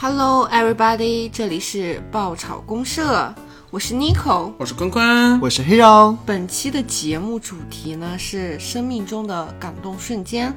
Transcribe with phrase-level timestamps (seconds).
[0.00, 1.28] Hello, everybody！
[1.28, 3.34] 这里是爆炒公社，
[3.68, 4.52] 我是 Nico。
[4.56, 6.16] 我是坤坤，我是 Hero。
[6.24, 10.54] 本期的节目主题呢是生命中的感动瞬间。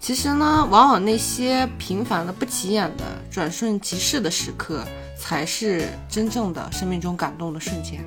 [0.00, 4.84] 其实呢，往往那些平凡的、不起眼的、转瞬即逝的时刻，
[5.16, 8.04] 才是真正的生命中感动的瞬间。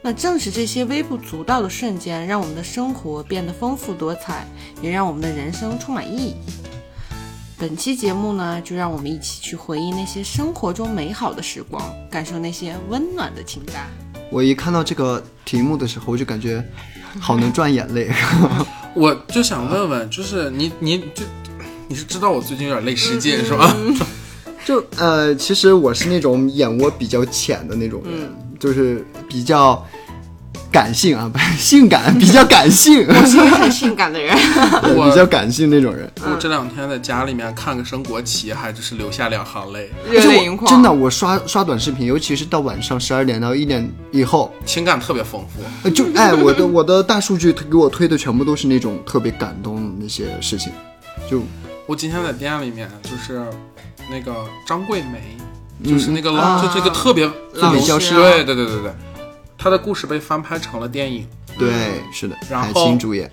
[0.00, 4.46] 那正是这些微不足道的瞬间，让我们的生活变得丰富多彩，
[4.80, 6.36] 也让我们的人生充满意义。
[7.58, 13.86] 本期节目呢，就让我们一起去回忆那些生活中美好的时光，感受那些温暖的情感。
[14.30, 16.64] 我一看到这个题目的时候，我就感觉
[17.20, 18.10] 好能赚眼泪。
[18.94, 21.24] 我就想问问，就是你你就
[21.88, 23.76] 你是知道我最近有点泪失禁是吧？
[24.64, 29.84] 就呃，其实我是那种眼窝比较浅的那种人，就是比较
[30.72, 34.34] 感性啊，不 是性感，比较感性， 我是一个很性感的人，
[34.96, 36.10] 我比较感性那种人。
[36.22, 40.68] 我这两天在家里面看个升国旗，还就是流下两行泪，热泪盈眶。
[40.70, 45.62] 真的，我刷刷短视频，尤其是到晚上十二点到一点以后，情感特别丰富。
[45.84, 50.72] 呃就哎，我的我的大数据给我推的全部都是那种特别感动的那些事情，
[51.30, 51.42] 就
[51.86, 53.44] 我今天在店里面就是
[54.10, 55.36] 那个张桂梅，
[55.80, 55.92] 嗯。
[55.92, 58.92] 就是那个老就这个特别老师美教师对对对对对，
[59.62, 61.24] 她的故事被翻拍成了电影。
[61.56, 61.70] 对，
[62.12, 63.30] 是的，然后海清主演。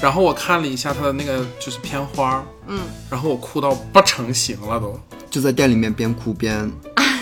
[0.00, 4.98] 然后我看了一下他的那个就是片花，嗯，然后我哭到不成形了都。
[5.28, 6.70] 就在店里面边哭边，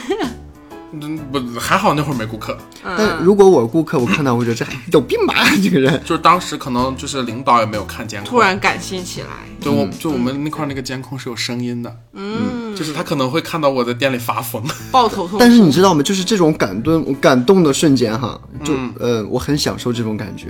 [0.93, 6.01] 嗯，不还好那会儿没顾客，但如果我是顾客，我看到我觉得这有病吧，这个人。
[6.05, 9.29] 就是当时可能就是领导也没有看监控，突然感性起来，
[9.61, 14.63] 就我就我们那块儿那个监控是有声音的，嗯，就是他可能会看到我在店里发疯。
[14.91, 15.39] 抱头痛哭。
[15.39, 16.03] 但是你知道吗？
[16.03, 20.49] 就是这种感动感动的瞬间哈，就、嗯呃，我很享受这种感觉。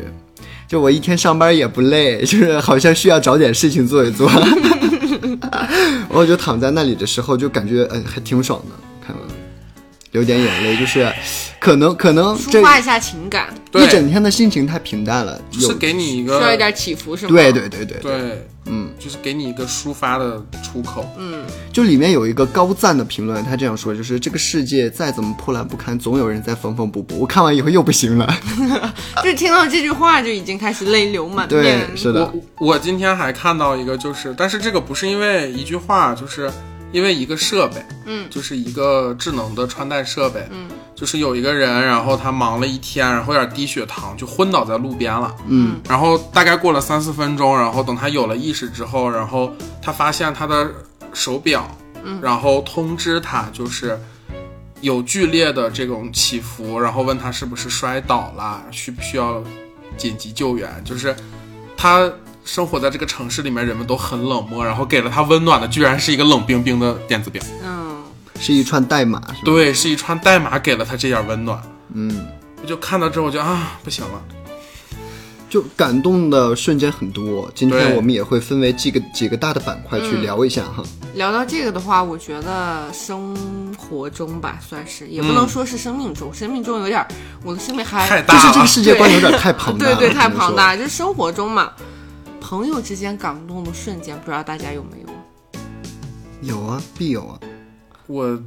[0.69, 4.29] 就我一天上班也不累，就是好像需要找点事情做一做，
[6.11, 8.75] 我就躺在那里的时候，就感觉呃还挺爽的，
[10.17, 11.07] 流点眼泪，就是
[11.61, 17.33] 可能可能抒发一下情感，对一整天的心情太平淡了，有是给你一个需要一点起伏，是吗？
[17.35, 21.07] 对对对对对，对，嗯，就是给你一个抒发的出口。
[21.19, 27.19] 嗯，就里面有一个高赞的评论，他这样说，就是这个世界再怎么破烂不堪，总有人在缝缝补补。
[27.19, 28.27] 我看完以后又不行了，
[29.23, 32.23] 就听到这句话就已经开始泪流满面对面。，是的
[32.57, 36.51] 我，我今天还看到一个，就是，但是这个不是因为一句话，就是
[36.97, 45.37] 因为一个设备，嗯就是一个智能的穿戴设备，嗯，就是有一个人，然后他忙了一天，然后有点低血糖，就昏倒在路边了。
[45.47, 49.53] 嗯然后大概过了三四分钟，然后等他有了意识之后，然后
[49.83, 50.71] 他发现他的
[51.13, 51.69] 手表，
[52.03, 54.01] 嗯然后通知他就是
[54.81, 59.45] 有剧烈的这种起伏，然后问他是不是摔倒了，需不需要
[59.99, 60.71] 紧急救援。
[60.83, 61.15] 就是
[61.77, 62.11] 他
[62.47, 67.43] 生活在这个城市里面，人们都很冷漠，然后给了他温暖的，居然是一个冷冰冰的电子表。
[67.63, 68.05] 嗯，
[68.41, 69.41] 是一串代码，是吧？
[69.45, 71.61] 对，是一串代码给了他这点温暖。
[71.93, 72.25] 嗯，
[72.63, 74.23] 我就看到之后，我就啊，不行了。
[75.49, 77.51] 就感动的瞬间很多。
[77.55, 80.85] 今天我们也会分为几个几个大的板块去聊一下哈。
[81.15, 83.35] 聊到这个的话，我觉得生
[83.77, 87.09] 活中吧，算是也不能说是生命中，生命中有点儿，
[87.43, 90.55] 我的生命还太大了就是这个世界观有点太庞大了，对对，太庞。
[90.55, 91.73] 大，就是生活中嘛，
[92.49, 96.55] 朋友之间感动的瞬间，不知道大家有没有？
[96.55, 97.41] 有啊，必有啊。
[98.07, 98.41] 我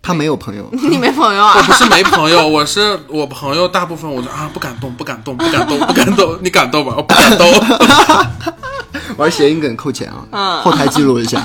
[0.00, 1.52] 他没有朋友， 你没朋友啊？
[1.58, 6.94] 我不是没朋友，我是我朋友，大部分我就啊不敢动，不敢动，不敢动，不敢动， 你敢动吗？
[6.96, 7.46] 我不敢动。
[9.18, 11.42] 玩谐音梗扣钱啊，嗯后台记录一下。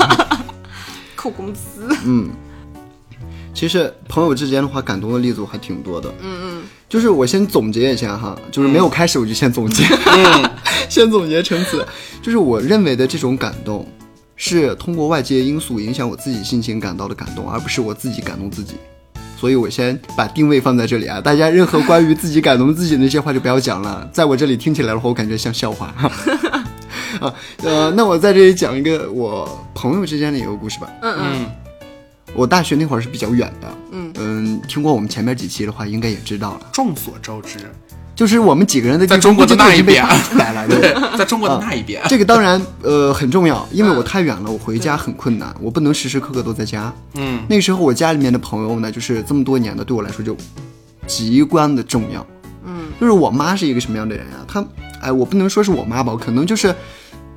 [1.18, 1.90] 扣工资。
[2.06, 2.30] 嗯，
[3.54, 6.10] 其实朋友之间的话，感动的例子我还挺多的。
[6.22, 10.52] 嗯嗯，就是我先总结一下哈，就是没有开始我就先总结，嗯，
[10.88, 11.84] 先总结成词，
[12.22, 13.84] 就是我认为的这种感动，
[14.36, 18.76] 是通过外界因素影响我自己心情感到的感动，而不是我自己感动自己。
[19.36, 25.88] 所以我先把定位放在这里啊，大家任何关于自己感动自己的那些话就不要讲了，在我这里听起来的话，我感觉像笑话。
[27.20, 27.34] 啊，
[27.64, 30.88] 呃，那我在这里讲一个我朋友之间的一个故事吧。
[31.02, 31.52] 嗯嗯嗯
[32.34, 34.12] 我大学那会儿是比较远的，嗯。
[34.19, 37.60] 嗯，听过我们前面几期的话，应该也知道了，众所周知，
[38.16, 40.06] 就是我们几个人的在中国的那一边。
[40.36, 40.94] 来了， 对。
[41.18, 46.94] 在中国的那一边，这个当然呃很重要，因为我太远了，我回家很困难，我不能时时刻刻都在家。
[47.16, 47.44] 嗯。
[47.48, 50.36] 那时候我家里面的朋友呢，就是这么多年的，对我来说就
[51.06, 52.25] 极关的重要。
[52.66, 54.46] 嗯，就是我妈是一个什么样的人啊？
[54.48, 54.66] 她
[55.02, 56.74] 哎，我不能说是我妈吧，可能就是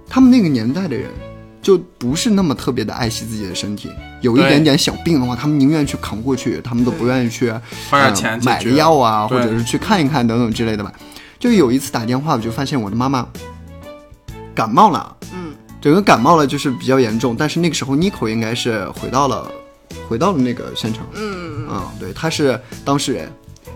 [0.08, 1.10] 他们那个年代的人，
[1.60, 3.90] 就不是那么特别的爱惜自己的身体，
[4.26, 7.48] 有一点点小病的话，他们宁愿去扛过去，他们都不愿意去
[7.88, 10.92] 花点呃买钱解决个药啊，或者是去看一看等等之类的吧。
[11.38, 13.24] 就有一次打电话，我就发现我的妈妈
[14.52, 19.48] 感冒了，嗯，整个感冒了就是比较严重，但是那个时候 Nico 应该是回到了
[20.08, 21.04] 回到了那个县城。
[21.14, 23.30] 嗯嗯，对，他是当事人，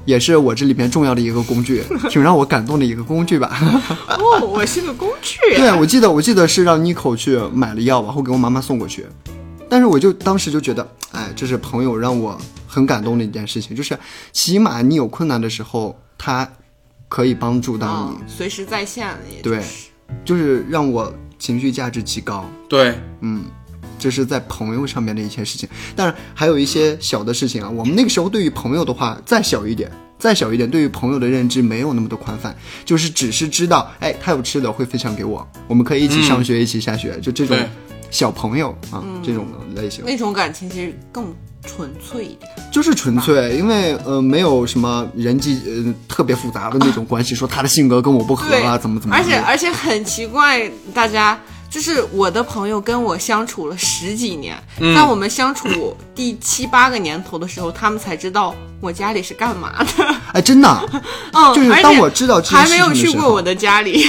[0.04, 3.56] 也是我这里边重要的一个工具， 挺让我感动的一个工具吧。
[4.18, 5.38] 哦，我是个工具。
[5.56, 9.06] 对，我记得我记得是让妮蔻去买了药，然后给我妈妈送过去。
[9.70, 12.36] 但是我就当时就觉得，哎，这是朋友让我
[12.66, 13.96] 很感动的一件事情，就是
[14.32, 16.46] 起码你有困难的时候，他
[17.08, 19.88] 可以帮助到你，嗯随时在线，也对就是
[20.24, 22.44] 就是让我情绪价值极高。
[22.68, 23.44] 对，嗯，
[23.98, 25.68] 这是在朋友上面的一些事情。
[25.94, 27.70] 当然还有一些小的事情啊。
[27.70, 37.68] 我们那个时候对于朋友的话，再小一点，再小一点，对于朋友的认知没有那么的宽泛，就是只是知道，哎，他有吃的会分享给我，我们可以一起上学，一起下学，就这种对
[38.10, 40.04] 小朋友啊，这种的类型。
[40.04, 41.34] 那种感情其实更
[41.64, 42.50] 纯粹一点。
[42.72, 49.24] 就是纯粹，因为呃没有什么人际呃特别复杂的那种关系，说他的性格跟我不合啊，怎么怎么样。
[49.24, 60.14] 而且而且很奇怪，大家就是我的朋友跟我相处了十几年，嗯在我们相处第七八个年头的时候，他们才知道我家里是干嘛的。
[60.32, 60.84] 哎，真的啊，
[61.34, 64.06] 嗯，就是当我知道还没有去过我，的家里，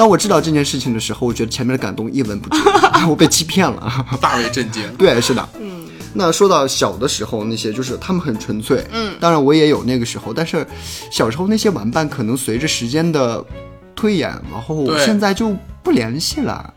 [0.00, 2.62] 当我知道这件事情的时候，我觉得前面的感动一文不值，
[3.06, 3.92] 我被欺骗了。
[4.18, 4.82] 大为震惊。
[4.96, 5.84] 对，是的，嗯。
[6.14, 10.66] 那说到小的时候那些，就是他们很纯粹，嗯，当然我也有那个时候，但是
[11.10, 13.44] 小时候那些玩伴可能随着时间的
[13.94, 16.72] 推演，然后对现在就不联系了。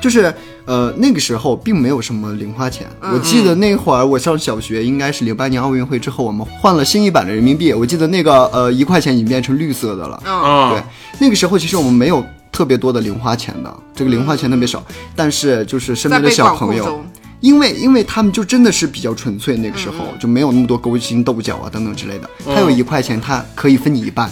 [0.00, 0.34] 就是
[0.64, 2.86] 呃，那个时候并没有什么零花钱。
[3.02, 7.74] 我记得那会儿我上小学，应该是零八年奥运会之后，我们换了新一版的人民币。
[7.74, 10.22] 我记得那个呃一块钱已经变成绿色的了。
[10.24, 10.82] 嗯，对，
[11.20, 12.24] 那个时候其实我们没有
[12.54, 14.80] 特别多的零花钱的，这个零花钱特别少，
[15.16, 17.04] 但是就是身边的小朋友。
[17.40, 22.30] 因为因为他们就真的是比较纯粹，那个时候、就没有那么多勾心斗角啊等等之类的。
[22.46, 24.30] 他有一块钱，他可以分你一半，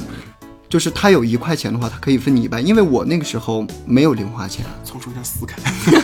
[0.67, 2.65] 就是他有一块钱的话，他可以分你一半。
[2.67, 5.57] 因为我那个时候没有零花钱，从中间撕开，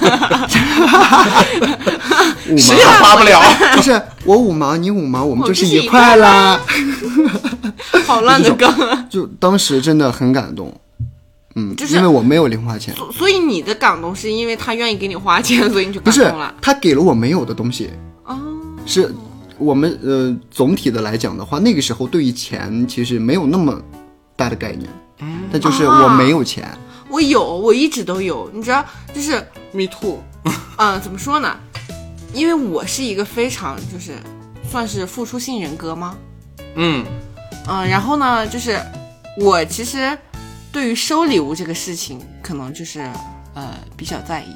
[2.51, 3.41] 五毛也花不了。
[3.41, 6.61] 毛就是我五毛，你五毛，我们就是一一块啦。
[8.05, 9.07] 好烂的 梗啊！
[9.09, 10.79] 就当时真的很感动，
[11.59, 16.55] 嗯，就是因为我没有零花钱，所所以你的感动是因为他愿意给你花钱，所以你就感动了。
[16.63, 17.91] 他给了我没有的东西，
[18.25, 18.39] 哦，
[18.87, 19.13] 是
[19.59, 23.81] 我们呃总体的来讲的话，那个时候对于钱其实没有那么
[24.37, 24.89] 大的概念，
[25.21, 26.65] 嗯，但就是我没有钱，
[27.09, 28.49] 我有，我一直都有。
[28.55, 29.33] 你知道，就是
[29.73, 30.23] Me too。
[30.79, 31.57] 嗯，怎么说呢？
[32.33, 34.13] 因为我是一个非常就是
[34.71, 36.15] 算是付出性人格吗？
[36.77, 37.05] 嗯，
[37.67, 38.79] 嗯，然后呢，就是
[39.41, 40.17] 我其实
[40.79, 43.01] 对于收礼物这个事情，可能就是
[43.53, 44.55] 呃比较在意，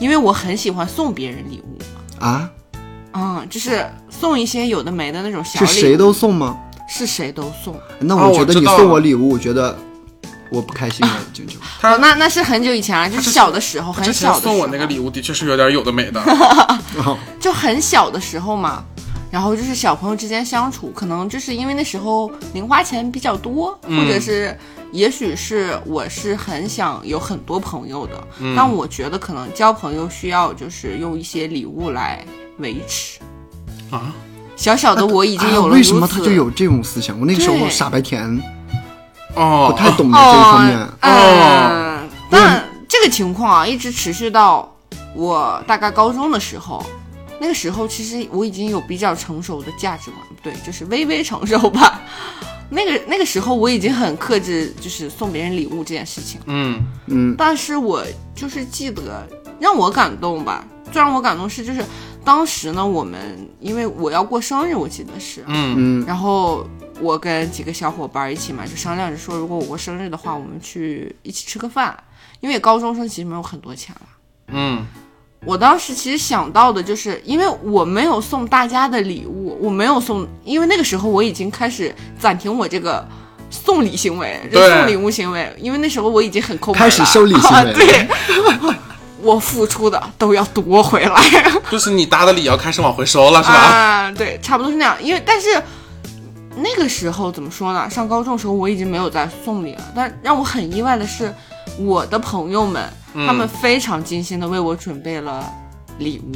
[0.00, 1.78] 因为我很喜欢送别人礼物。
[2.18, 2.48] 啊，
[3.12, 6.56] 嗯，就是送一些有的没的那种小礼物，是谁都送吗？
[6.88, 7.78] 是谁都送。
[7.98, 9.76] 那哦我觉得你送我礼物，我觉得
[10.50, 11.56] 我不开心了， 已经就。
[11.82, 14.54] 他哦那那是很久以前了，就是小的时候，很小的时候。
[14.54, 16.18] 送我那个礼物的确是有点有的没的。
[17.38, 18.82] 就很小的时候嘛，
[19.30, 24.56] 然后就是小朋友之间相处，可能就是因为那时候零花钱比较多，嗯或者是
[24.90, 32.24] 也许是我是很想有很多朋友的，嗯但我觉得可能交朋友需要就是用一些礼物来
[32.58, 33.18] 维持。
[33.90, 34.14] 啊，
[34.56, 36.32] 小小的我已经有了、啊为什么他就？
[36.32, 37.18] 有这种思想？
[37.20, 38.24] 我那个时候对傻白甜，
[39.34, 40.88] 哦，不太懂得这个方面。
[41.00, 44.74] 嗯，但这个情况啊，一直持续到
[45.14, 46.82] 我大概高中的时候。
[47.40, 52.02] 那个时候，其实我已经有比较成熟的价值观，对，就是微微成熟吧。
[52.70, 56.40] 那个那个时候，我已经很克制，就是送别人礼物这件事情。
[56.46, 58.04] 嗯嗯，但是我
[58.34, 59.26] 就是记得
[59.58, 61.82] 让我感动吧，最让我感动是就是
[62.24, 66.66] 当时呢，我们因为我要过生日，我记得是，嗯嗯然后
[67.00, 71.96] 我跟几个小伙伴一起嘛，就商量着说，如果我过生日的话，我们去一起吃个饭。
[72.40, 74.08] 因为高中生其实没有很多钱了。
[74.46, 74.86] 嗯
[75.44, 83.06] 我当时其实想到的就是，因为我没有送大家的礼物，我没有送，因为那个时候我已经开始暂停我这个
[83.50, 88.08] 送礼行为，就送礼物行为，因为那时候我已经很抠门了，开始收礼行为 了对，
[89.22, 91.22] 我付出的都要夺回来。
[91.70, 93.54] 就是你搭的礼要开始往回收了，是吧？
[93.54, 94.96] 啊，对，差不多是那样。
[95.02, 95.60] 因为但是
[96.56, 97.88] 那个时候怎么说呢？
[97.88, 101.32] 上高中的时候我已经没有再送礼了，但让我很意外的是，
[101.78, 102.82] 我的朋友们
[103.14, 105.50] 他们非常精心的为我准备了
[105.98, 106.32] 礼物，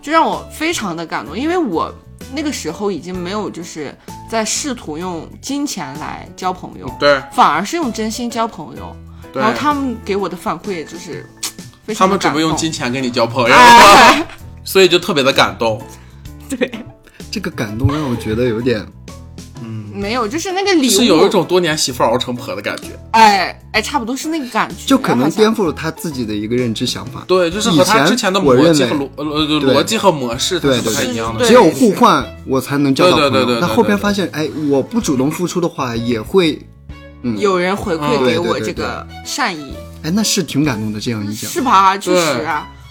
[0.00, 1.92] 就让我非常的感动，因为我。
[2.34, 3.94] 那个时候已经没有就是
[4.30, 8.96] 在试图用金钱来交朋友，对反而是用真心交朋友。
[9.34, 11.26] 然后他们给我的反馈就是
[11.84, 12.32] 非他们准。
[12.32, 14.24] 备用金钱跟你交朋友，哎，
[14.64, 15.82] 所以就特别的感动。
[16.48, 16.70] 对，
[17.30, 18.86] 这个感动让我觉得有点
[19.92, 22.88] 没有，就是那个礼物是有一种多年媳妇熬成婆的感觉。
[23.12, 27.24] 哎哎，差不多是那个感觉，就可能颠覆了他自己的一个认知想法。
[27.26, 31.40] 对，就是和他以前之前的我认为逻辑和逻逻辑和模式它是不太一样的。
[31.40, 33.30] 对只有互换，我才能交到朋友。
[33.30, 36.60] 对对对对对但后边发现，哎，我不主动付出的话，也会，
[37.22, 39.72] 嗯，有人回馈嗯给我这个善意，
[40.02, 41.00] 哎，那是挺感动的。
[41.00, 41.96] 这样一讲，是吧？
[41.96, 42.44] 确实对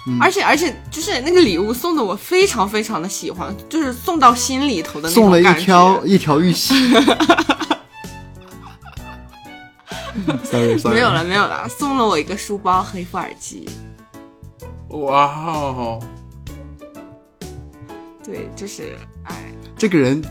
[0.05, 0.17] 啊。
[0.22, 6.74] 而且而且，就是那个礼物送的我非常非常的喜欢，就是送到心里头的那种送了一条一条玉玺。
[10.43, 13.67] sorry sorry，没有了没有了，送了我一个书包和一副耳机。
[14.89, 16.00] 哇哦，
[18.24, 20.22] 对，就是哎，这个人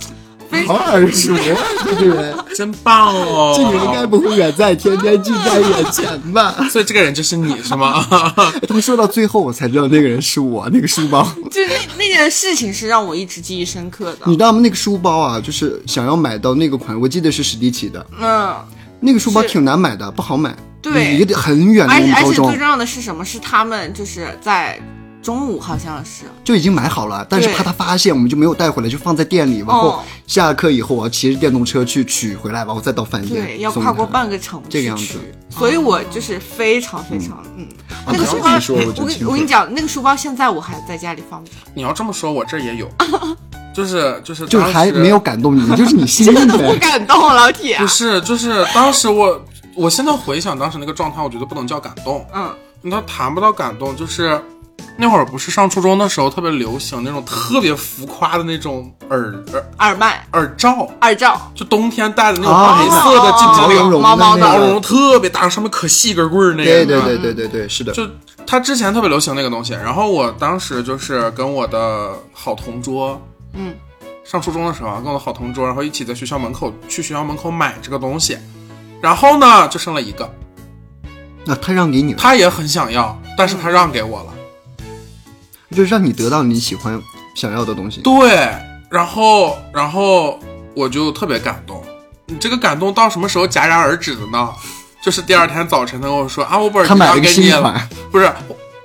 [0.51, 1.39] 非好耳熟啊！
[1.85, 3.55] 这个人，真棒哦！
[3.57, 6.55] 这个人该不会远在天边近在眼前吧？
[6.71, 8.05] 所以这个人就是你是吗？
[8.67, 11.23] 他们说到最后，我才知道那个人是我，那个书包。
[11.51, 14.33] 就那那件事情是让我一直记忆深刻的你。
[14.37, 14.61] 知道吗？
[14.61, 18.55] 那个书包啊，就是想要买到那个款，我记得是史迪奇的，嗯，
[18.99, 20.55] 那个书包挺难买的，不好买。
[20.83, 23.23] 对离得很远的我而且而且最重要的是什么？
[23.23, 24.81] 是他们就是在
[25.23, 29.59] 中午好像是，就已经买好了，但是怕他发现，我们就没有带回来，就放在店里。
[29.59, 30.01] 然后哦。
[30.27, 33.45] 下课以后，我要骑着电动车去取回来，然后再到饭店。
[33.45, 35.05] 对，要跨过半个城这个样子。
[35.05, 35.19] 市去，
[35.51, 37.67] 所以我就是非常非常嗯，
[38.07, 42.89] 那个啊书包，我跟我跟你讲，那个书包现在我还在家里放着，你要这么说，我这也有，
[43.75, 47.77] 就是就是就是还没有感动你，就是你心真的不感动，老铁。
[47.79, 54.41] 不，是，就是当时我，我现在回想当时那个状态，我觉得不能叫感动，嗯，那谈不到感动，就是
[54.97, 67.93] 那会儿不是上初中的时候特别流行那种特别浮夸的那种耳耳耳麦、耳罩，耳罩，就冬天戴的那种哦白色的，毛茸茸毛毛的毛茸茸特别大，上面可细一根棍儿那个，对对对对对对，是的。
[67.93, 68.07] 就
[68.47, 73.21] 他之前特别流行那个东西，然后我当时就是跟我的好同桌，
[73.53, 73.75] 嗯，
[74.25, 78.39] 上初中的时候啊，跟我的好同桌，然后一起在学校门口去学校门口买这个东西，
[79.01, 80.29] 然后呢就剩了一个，
[81.45, 84.33] 那他让给你了，他也很想要，但是他让给我了，
[85.71, 87.01] 就是让你得到你喜欢
[87.35, 88.01] 想要的东西。
[88.03, 88.53] 对，
[88.91, 90.39] 然后然后
[90.75, 91.83] 我就特别感动，
[92.27, 94.49] 你这个感动到什么时候戛然而止的呢？
[95.03, 98.33] 就是第二天早晨他跟我说啊，我把耳机他买了个让给你了，新款，不是。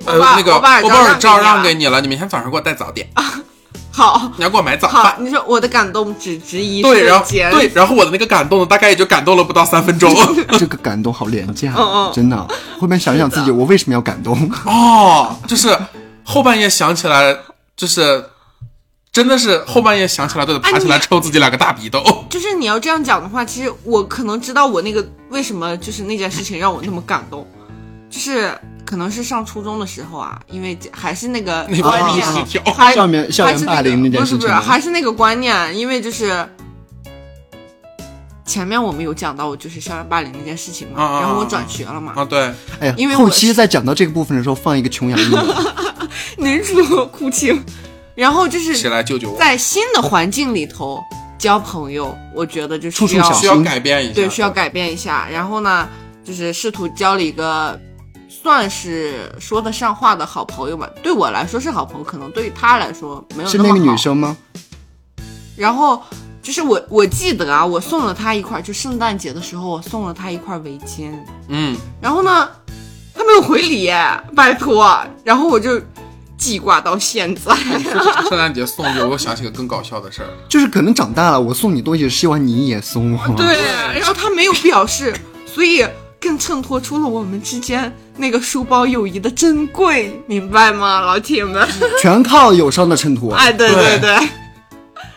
[0.06, 3.10] 呃我，那个我把耳罩把耳罩让给你了让给你了，你明天早上给我带早点，
[3.96, 4.32] 好。
[4.38, 5.16] 你要给我买早好饭，。
[5.20, 10.14] 你说我的感动只值一对，然后瞬间，对，然后我的那个感动呢，大概也就感动了不到三分钟。
[10.60, 12.48] 这个感动好廉价，嗯 嗯真的。
[12.80, 14.38] 后面想想自己，我为什么要感动？
[14.66, 15.76] 哦，就是
[16.24, 17.36] 后半夜想起来，
[17.78, 18.24] 就是
[19.12, 22.04] 真的是后半夜想起来都得爬起来抽自己两个大鼻窦。
[22.30, 27.48] 就是你要这样讲的话，其实我可能知道我那个为什么就是那件事情让我那么感动，
[28.10, 28.52] 就是
[28.86, 36.48] 可能是上初中的时候啊，因为还是那个那观念校园校园霸凌那件不是不是，事情吗，还是那个观念，因为就是
[38.46, 42.40] 前面我们有讲到，就是校园霸凌那件事情嘛，然后我转学了嘛，啊，对，
[42.80, 45.44] 哎呀，因为我后期在讲到这个部分的时候，放一个琼瑶音乐，
[46.38, 47.60] 女主哭泣，
[48.14, 49.40] 然后就是谁来救救我？
[49.40, 51.04] 在新的环境里头
[51.40, 55.90] 交朋友，我觉得就需要处处小需要改变一下，对需要改变一下，然后呢，
[56.24, 57.80] 就是试图交了一个
[58.46, 60.88] 算是说得上话的好朋友吧。
[61.02, 64.38] 对我来说是好朋友，可能对于他来说没有是那个女生吗？
[65.58, 66.00] 然后
[66.44, 71.12] 就是我我记得啊，我送了他一块，就圣诞节的时候我送了他一块围巾，
[71.48, 72.48] 嗯，然后呢，
[73.16, 73.90] 他没有回礼，
[74.36, 75.82] 拜托，然后我就
[76.38, 77.56] 记挂到现在。
[78.30, 80.30] 圣诞节送礼，我又想起个更搞笑的事儿。
[80.48, 83.28] 就是可能长大了，我送你东西，希望你也送我。
[83.36, 83.58] 对，
[84.00, 85.16] 然后他没有表示，
[85.48, 85.84] 所以
[86.20, 91.68] 更衬托出了我们之间那个书包友谊的珍贵，明白吗，老铁们？
[92.02, 93.34] 全靠友商的衬托。
[93.34, 94.30] 哎，对对对对，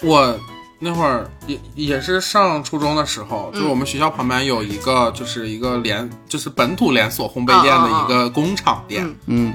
[0.02, 0.38] 我
[0.78, 9.04] 那会儿也也是上初中的时候，就是我们学校旁边有一个，就是一个连，就是本土连锁烘焙店的一个工厂店。
[9.04, 9.54] 嗯嗯，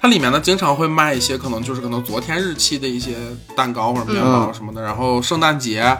[0.00, 3.14] 它里面呢经常会卖一些可能就是可能昨天日期的一些
[3.54, 4.82] 蛋糕或者面包嗯什么的。
[4.82, 5.96] 然后圣诞节，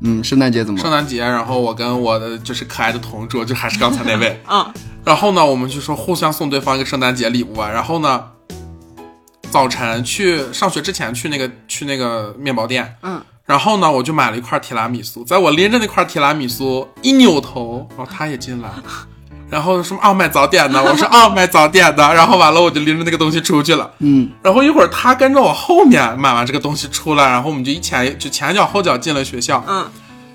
[0.00, 0.90] 嗯，圣诞节怎么圣？
[0.90, 4.72] 诞节，然后我跟我的就是可爱的同桌，就还是刚才那位，嗯
[5.04, 7.70] 然后呢，我们就说互相送对方一个圣诞节礼物啊。
[7.70, 8.24] 然后呢，
[9.50, 18.82] 早晨去上学之前去那个去那个面包店，嗯，然后呢，我就买了一块提拉米苏，在我拎着那块提拉米苏一扭头，然后他也进来了，
[19.48, 29.84] 然后什么啊买早点的，我说啊买早点的，然后完了我就拎着那个东西出去了，嗯，然后一会儿他跟着我后面买完这个东西出来，然后我们就一前就前脚后脚进了学校，嗯。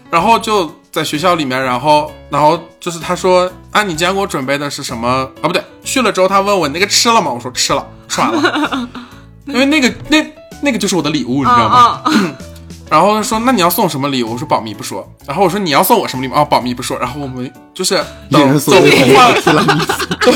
[0.10, 5.08] 然后就在学校里面，然后然后就是他说啊，你今天给我准备的是什么？
[5.42, 5.44] 啊？
[5.44, 7.32] 不对，去了之后他问我你那个吃了吗？
[7.32, 8.90] 我说吃了，吃完了，
[9.48, 10.18] 因为那个那
[10.62, 12.02] 那个就是我的礼物，你知道吗？
[12.92, 14.34] 然后他说那你要送什么礼物？
[14.34, 15.10] 我说保密不说。
[15.26, 16.36] 然后我说你要送我什么礼物？
[16.36, 17.00] 哦，保密不说。
[17.00, 17.96] 然后我们就是
[18.30, 20.32] 等走送一个换，提拉米苏。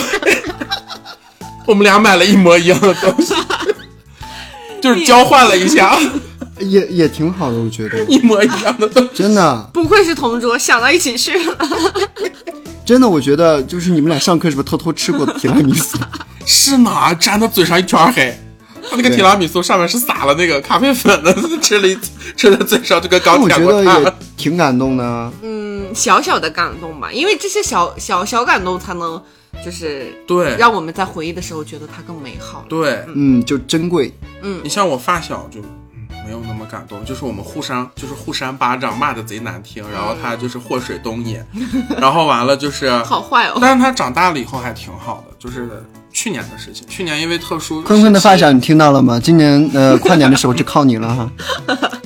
[1.65, 3.33] 我们俩买了一模一样的东西，
[4.81, 5.99] 就是交换了一下
[6.59, 9.09] 也也挺好的，我觉得，一模一样的东西。
[9.13, 11.57] 真的不愧是同桌，想到一起去了。
[12.85, 15.97] 真的，我觉得就是你们俩上课是不是偷偷吃过提拉米苏？
[16.45, 18.33] 是呢，粘到嘴上一圈黑。
[18.89, 21.97] 他那个提拉米苏上面是撒了那个咖啡粉的， 吃了一
[22.35, 24.13] 吃在嘴上就跟刚我觉得舔过炭也。
[24.37, 25.31] 挺感动的。
[25.41, 29.21] 嗯，小小的感动吧，因为这些小小小感动才能
[29.63, 32.65] 就是对让我们在回忆的时候觉得它更美好。
[32.69, 34.13] 对，嗯，就珍贵。
[34.41, 35.59] 嗯你像我发小就。
[35.61, 35.67] 嗯
[36.25, 41.39] 没有那么感动，就是我们互扇就是互扇巴掌，骂的贼难听，然后他就是祸水东引，
[42.01, 45.83] 然后完了就是，好坏哦，但是他长大了以后还挺好的，就是
[46.15, 49.19] 去年的事情，去年因为特殊，坤坤的发小，你听到了吗？
[49.19, 51.29] 今年呃 跨年的时候就靠你了哈。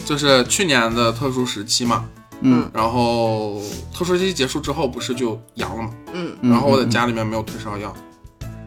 [0.03, 2.03] 就是去年的特殊时期嘛，
[2.41, 3.61] 嗯，然后
[3.93, 7.95] 特殊时期结束之后不是就阳了嘛，嗯，然后我在家里面没有退烧药，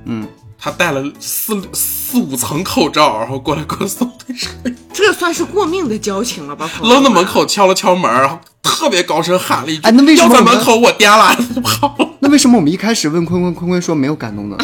[0.04, 0.24] 嗯，
[0.64, 4.08] 他戴了四四五层口罩，然后过来给我送
[4.94, 6.70] 这算是过命的交情了吧？
[6.84, 11.96] 扔到门口敲了敲门，然后特别高声喊了一句：“哎那为什么门口我颠了跑。
[12.20, 14.56] 那为什么我们一开始问坤坤，坤坤说没有感动呢？”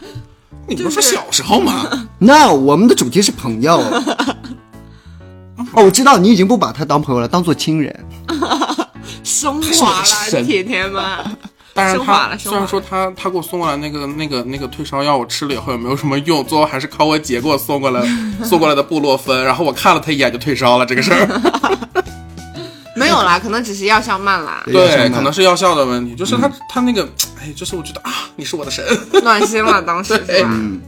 [0.66, 2.08] 你不是说小时候吗？
[2.18, 3.76] 那我们的主题是朋友。
[5.74, 7.94] 哦，我知道你已经不把他当朋友了，当做亲人。
[9.22, 11.02] 升华了，铁铁们。
[11.76, 18.02] 但是他虽然说他他给我送过来那个那个那个退烧药，我吃了以后也没有什么用，最后还是靠我姐给我送过来
[18.42, 21.28] 送过来的布洛芬，然后我看了他一眼就退烧了这个事儿。
[22.96, 27.06] 没有啦，可能只是药效慢啦，对，可能是药效的问题，就是他、他那个，
[27.38, 28.82] 哎，就是我觉得啊，你是我的神。
[29.22, 30.50] 暖心了当时 对是吧？
[30.54, 30.80] 嗯，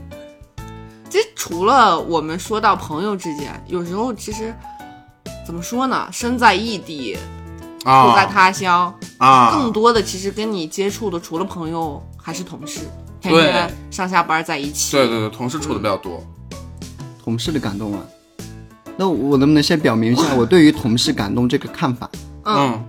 [1.07, 4.51] 其实除了我们说到朋友之间，有时候其实
[5.45, 6.07] 怎么说呢？
[6.11, 7.15] 身在异地，
[7.83, 8.09] 啊。
[8.09, 12.81] 住在他乡，啊，更多的其实跟你接触的除了朋友还是同事，
[13.21, 13.51] 天对。
[13.51, 14.95] 天上下班在一起。
[14.95, 16.23] 对对对，同事处的比较多。
[17.23, 17.99] 同事的感动啊。
[18.97, 22.09] 那我能不能先表明一下 我对于同事感动这个看法？
[22.45, 22.85] 嗯。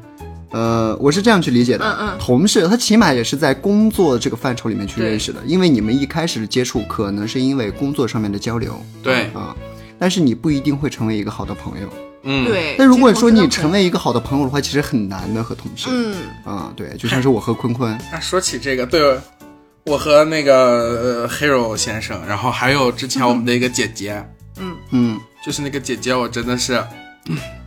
[0.53, 8.75] 呃，我是这样去理解的，嗯嗯同事他起码也是在工作这个范畴里面去认识的，因为你们一开始的接触可能是因为工作上面的交流。
[9.01, 9.55] 对，啊，
[9.97, 11.89] 但是你不一定会成为一个好的朋友。
[12.23, 12.77] 嗯，对。
[12.79, 15.89] 那如果说你成为一个好的朋友的话，其实很难的和同事。
[15.91, 19.19] 嗯，啊，对，就像是我和坤坤，那，说起这个，对
[19.87, 24.23] 我和那个呃 Hero 先生，然后还有之前我们的一个姐姐，
[24.59, 26.75] 嗯嗯，就是那个姐姐，我真的是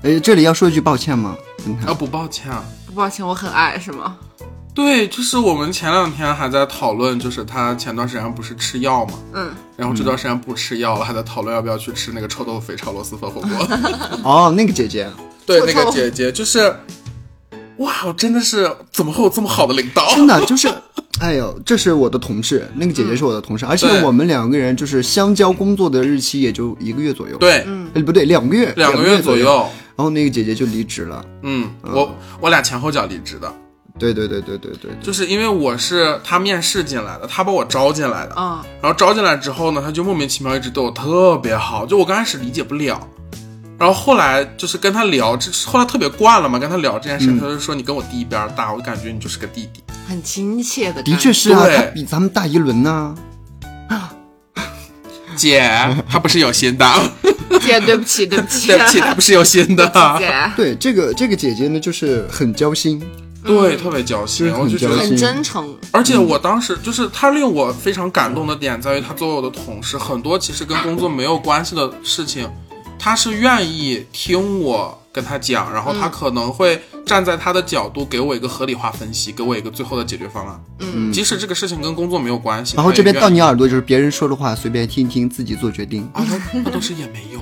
[0.04, 1.36] 哎，这里要说一句抱歉吗？
[1.66, 2.64] 嗯啊不抱歉啊。
[2.86, 4.18] 不抱歉，我很爱是吗？
[4.74, 13.68] 对，就是我们前两天还在讨论，就是他前段时间不是吃药嘛，嗯，然后这段时间不吃药了，还在讨论要不要去吃那个臭豆腐肥炒螺蛳粉火锅。
[14.24, 15.08] 哦，那个姐姐，
[15.46, 16.76] 对，臭那个姐姐就是，
[17.78, 20.08] 哇，我真的是怎么会有这么好的领导？
[20.16, 20.68] 真的就是，
[21.20, 29.04] 哎呦，这是我的同事，那个姐姐是我的同事，而且我们两个人就是相交工作的日期也就一个月左右，，对，哎，不对，两个月，两个。
[29.04, 29.70] 月左右。
[29.96, 33.54] 然后那个姐姐就离职了，嗯，我我俩前后脚离职的，
[34.00, 43.00] 对对对对对对，就是因为我是他面试进来的，他把我招进来的，啊、然后招进来之后呢，他就莫名其妙一直对我特别好，就我刚开始理解不了，
[43.78, 49.84] 然后后来就是跟他聊，这后来特别惯了嘛，跟他聊这件事，嗯他就说你跟我弟一边儿大，我就感觉你就是个弟弟。
[50.08, 51.02] 很亲切的。
[51.04, 53.16] 的确是啊，他比咱们大一轮呢。
[53.90, 54.12] 啊
[55.36, 55.68] 姐，
[56.10, 56.86] 他不是有心的，
[57.62, 59.88] 姐，对不起，对不起，对不起，他不是有心的。
[60.20, 63.02] 姐，对，这个这个姐姐呢，就是很交心，
[63.44, 65.76] 对，特别交心，我就觉得很真诚。
[65.92, 72.50] 而且我当时就是他令我非常感动的点在于，他作为我的同事，很多其实跟工作没有关系的事情，
[72.98, 80.64] 他是愿意听我跟他讲，然后他可能会站在他的角度给我一个合理化分析，给我一个最后的解决方案。
[80.80, 86.10] 嗯，即使这个事情跟工作没有关系，然后这边到你耳朵就是别人说的话随便听听，自己做决定。
[86.14, 87.40] 啊，那那都是也没有。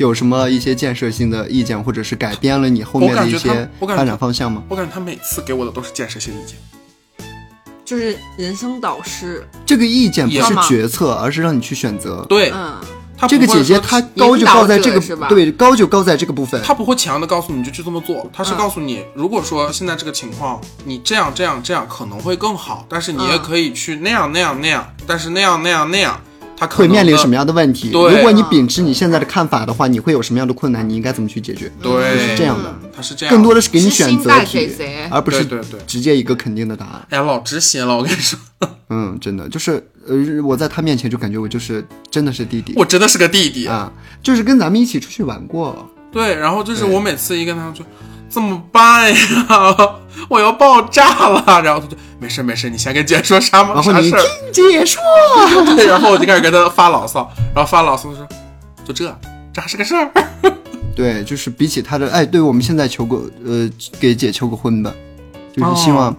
[0.00, 4.62] 有什么一些建设性的意见，或者是改变了你后面的一我感觉他些我感觉发展方向吗？
[4.66, 6.56] 我感觉他每次给我的都是建设性意见。
[7.84, 9.46] 就是人生导师。
[9.66, 12.24] 这个意见不是决策，而是让你去选择。
[12.30, 12.80] 对，嗯，
[13.28, 16.62] 这个姐姐她高就高在这个对高就高在这个部分。
[16.62, 26.18] 她不会强的告诉你就去这么做，她是嗯告诉你，如果说现在这个情况，你这样这样这样可能会更好，但是你也嗯可以去那样那样那样，但是那样那样那样，
[26.60, 27.34] 他会面临什么？
[27.34, 27.90] 样的问题？
[27.90, 30.86] 对如果你秉持你现在的看法的话，你会有什么样的困难？
[30.88, 31.72] 你应该怎么去解决？
[31.82, 34.68] 对，是这样的，他是这样，更多的是给你选择题，
[35.10, 37.06] 而不是对对对直接一个肯定的答案。
[37.08, 38.38] 哎呀，老知心了，我跟你说，
[38.90, 43.66] 嗯，真的就是呃，我在他面前就感觉我就是真的是弟弟我真的是个弟弟。
[43.66, 43.90] 啊，
[44.22, 47.84] 就是跟咱们一起出去玩过，对，然后就是我每次一跟他说
[48.30, 49.18] 怎么办呀，
[50.28, 54.22] 我要爆炸了，然后他就没事没事，你先跟姐说啥啥事儿？
[54.52, 55.02] 姐说，
[55.74, 58.26] 对，然后我就开始跟他发牢骚，然后发牢骚说
[58.84, 59.12] 就这，
[59.52, 60.10] 这还是个事儿。
[60.94, 64.92] 对，就是比起他的，哎，对我们现在求个呃，给姐求个婚吧，
[65.56, 66.16] 就是希望，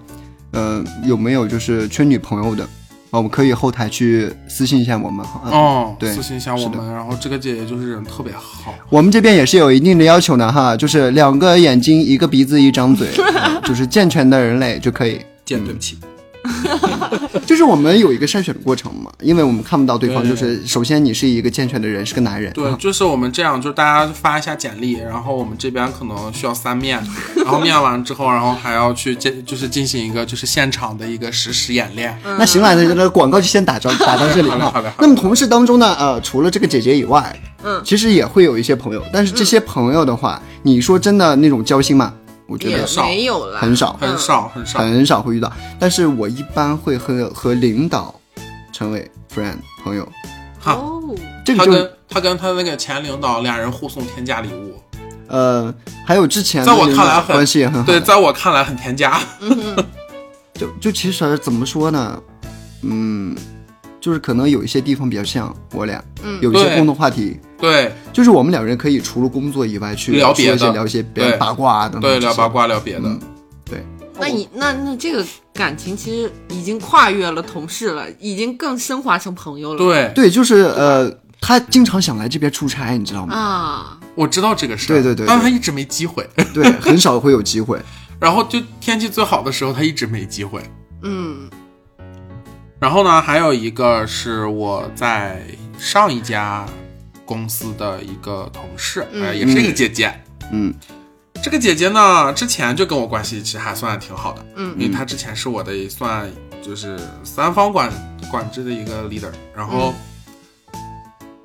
[0.52, 2.68] 呃，有没有就是缺女朋友的，
[3.12, 5.42] 啊，我们可以后台去私信一下我们哈。
[5.46, 15.20] 啊哦，对私信一下我们，然后这个姐姐就是人特别好，我们这边也是有一定的要求的哈，就是两个眼睛、一个鼻子、一张嘴，啊 就是健全的人类就可以。
[15.44, 15.98] 姐对不起，
[17.46, 27.02] 就是我们有一个筛选的过程嘛，因为我们看不到对方，就是首先你是一个健全的人，是个男人，对，啊就是我们这样，就是大家发一下简历，然后我们这边可能需要三面，
[27.36, 32.18] 然后面完之后，然后还要去进，就是进行一个就是现场的一个实时演练。
[32.38, 34.92] 那行了，那那广告就先打着 打到这里了好嘞好嘞。
[35.00, 37.82] 那么同事当中呢，呃，除了这个姐姐以外，嗯。
[37.84, 42.14] 其实也会有一些朋友，但是这些朋友的话，你说真的那种交心嘛，
[42.52, 45.50] 我觉也得少没有了，很少很少很少，很少会遇到。
[45.80, 48.14] 但是我一般会和和领导
[48.74, 50.06] 成为 friend 朋友，
[50.60, 54.78] 哈，哦，他这个就跟他跟他那个前领导俩人互送天价礼物，
[55.28, 55.74] 呃，
[56.06, 59.22] 还有之前在我看来很关系也很好，对，在我看来很天价。
[60.54, 62.22] 就就其实怎么说呢，
[62.82, 63.34] 嗯，
[64.02, 66.42] 就是可能有一些地方比较像我俩，嗯。
[66.42, 67.94] 有一些共同话题，对。
[68.12, 70.58] 就是我们两人可以除了工作以外去聊别的。
[70.58, 73.04] 说一些聊一些别对的八卦啊等等对，聊八卦聊别的。
[73.06, 73.20] 嗯，
[73.64, 73.86] 对，
[74.20, 79.78] 那你那那这个感情其实已经跨越了同事了，已经更升华成朋友了。
[79.78, 81.10] 对，对，就是呃，
[81.40, 83.36] 他经常想来这边出差，你知道吗？
[83.36, 85.26] 啊，我知道这个事对对对。
[85.28, 86.28] 但是他一直没机会。
[86.54, 87.80] 对，很少会有机会。
[88.20, 90.62] 然后就天气最好的时候，他一直没机会。
[91.04, 91.50] 嗯
[92.82, 95.40] 然后呢，还有一个是我在
[95.78, 96.66] 上一家
[97.24, 100.12] 公司的一个同事，嗯呃，也是一个姐姐。
[100.52, 100.74] 嗯
[101.44, 106.28] 这个姐姐呢，之前就跟我关系其实还算挺好的，嗯因为她之前是我的算
[106.64, 107.92] 就是三方管
[108.32, 109.32] 管制的一个 leader。
[109.56, 109.94] 然后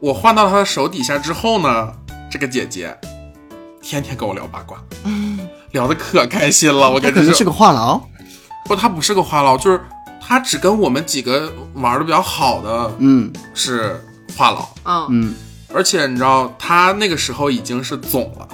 [0.01, 1.93] 我换到她的手底下之后呢，
[2.31, 2.97] 这个姐姐
[3.83, 4.83] 天天跟我聊八卦，
[5.73, 6.91] 聊的可开心了。
[6.91, 8.01] 我跟你说，他可能是个话痨。
[8.65, 9.79] 不，她不是个话痨，就是
[10.27, 13.33] 她只跟我们几个玩的比较好的嗯。
[13.55, 14.01] 是
[14.37, 15.07] 话痨，嗯。
[15.11, 15.35] 嗯，
[15.73, 18.49] 而且你知道，他那个时候已经是总了，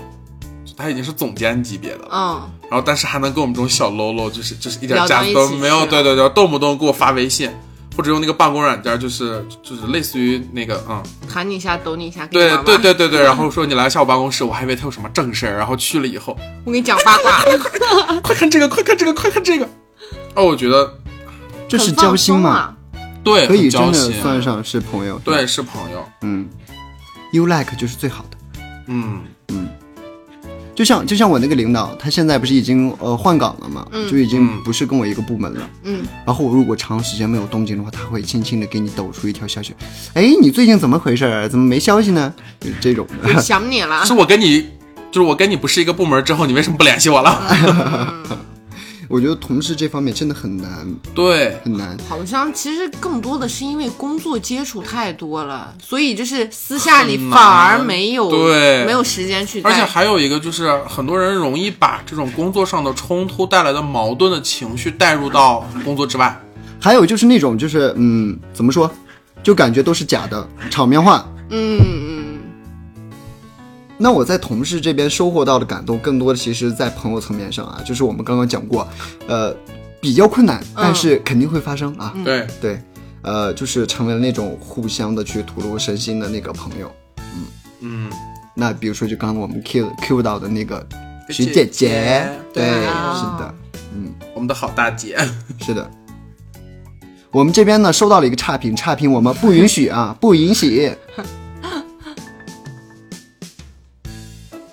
[0.76, 2.08] 他已经是总监级别的了。
[2.12, 2.50] 嗯。
[2.70, 7.50] 然后但是还能跟我们这种小喽啰，就是就是一点架子都没有，对对对，动不动给我发微信，
[7.96, 17.42] 或者用那个办公软件，就是就是类似于那个嗯，喊你一下，抖你一下，对对对对对，然后说你来一下我办公室，我还以为他有什么正事儿，然后去了以后，我给你讲八卦，
[18.22, 19.68] 快看这个，快看这个，快看这个，
[20.35, 20.94] 哦，我觉得
[21.78, 22.76] 这是交心嘛，啊。
[23.24, 25.18] 对，可以真的算上是朋友。
[25.24, 26.46] 对，是朋友，嗯
[27.32, 28.37] ，you like 就是最好的。
[28.88, 29.68] 嗯嗯
[30.74, 35.61] 就像就像我那个领导，他现在不是已经呃换岗了嘛，嗯就已经嗯不是跟我一个部门了。
[35.85, 39.74] 嗯，然后我如果长时间没有动静的话，他会轻轻的给你抖出一条消息，
[40.14, 41.48] 哎，你最近怎么回事儿？
[41.48, 42.32] 怎么没消息呢？
[42.58, 43.40] 就是这种的。
[43.40, 44.12] 想你了 是。
[44.14, 44.62] 我跟你，
[45.12, 48.12] 就是我跟你不是一个部门之后，你为什么不联系我了？
[49.12, 51.94] 我觉得同事这方面真的很难对，很难。
[52.09, 66.40] 好像其实更多的是因为工作接触太多了，所以就是私下里反而没有对没有时间去而且还有一个就是，很多人容易把这种工作上的冲突带来的矛盾的情绪带入到工作之外。
[66.81, 68.90] 还有就是那种就是嗯，怎么说，
[69.42, 71.29] 就感觉都是假的场面话。
[71.51, 72.12] 嗯嗯
[74.02, 78.86] 那我在同事这边收获到的感动，更多的其实在朋友层面上啊，就是我们刚刚讲过，
[79.28, 79.54] 呃，
[80.00, 82.12] 比较困难，但是肯定会发生啊。
[82.24, 82.82] 对，对，
[83.22, 86.90] 呃，就是成为了那种互相的去吐露身心的那个朋友。
[87.18, 87.46] 嗯
[87.80, 88.10] 嗯，
[88.56, 90.84] 那比如说，就刚刚我们 Q Q 到的那个
[91.30, 93.54] 徐姐姐姐，对，对啊是的，
[93.94, 95.16] 嗯我们的好大姐，
[95.64, 95.88] 是的。
[97.30, 100.92] 我们这边呢收到了一个差评，差评我们不允许啊，不允许。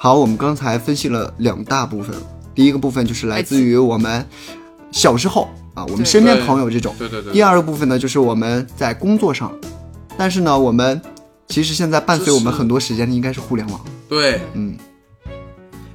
[0.01, 2.15] 好，我们刚才分析了两大部分，
[2.55, 4.25] 第一个部分就是来自于我们
[4.93, 6.95] 小时候啊，我们身边朋友这种。
[6.97, 9.51] 对对对，第二个部分呢，就是我们在工作上，
[10.17, 11.01] 但是呢，我们
[11.49, 13.81] 其实现在伴随我们很多时间的应该是互联网。
[14.07, 14.77] 对，嗯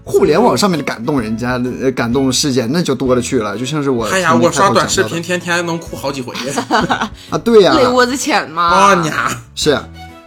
[0.04, 6.34] 互联网上面的感动人家的呃感动事件那就多了去了，就像是我哎呀，我刷短视频，天天能哭好几回。
[7.30, 8.64] 啊，对呀、泪窝子浅嘛。
[8.64, 9.14] 啊娘！
[9.54, 9.78] 是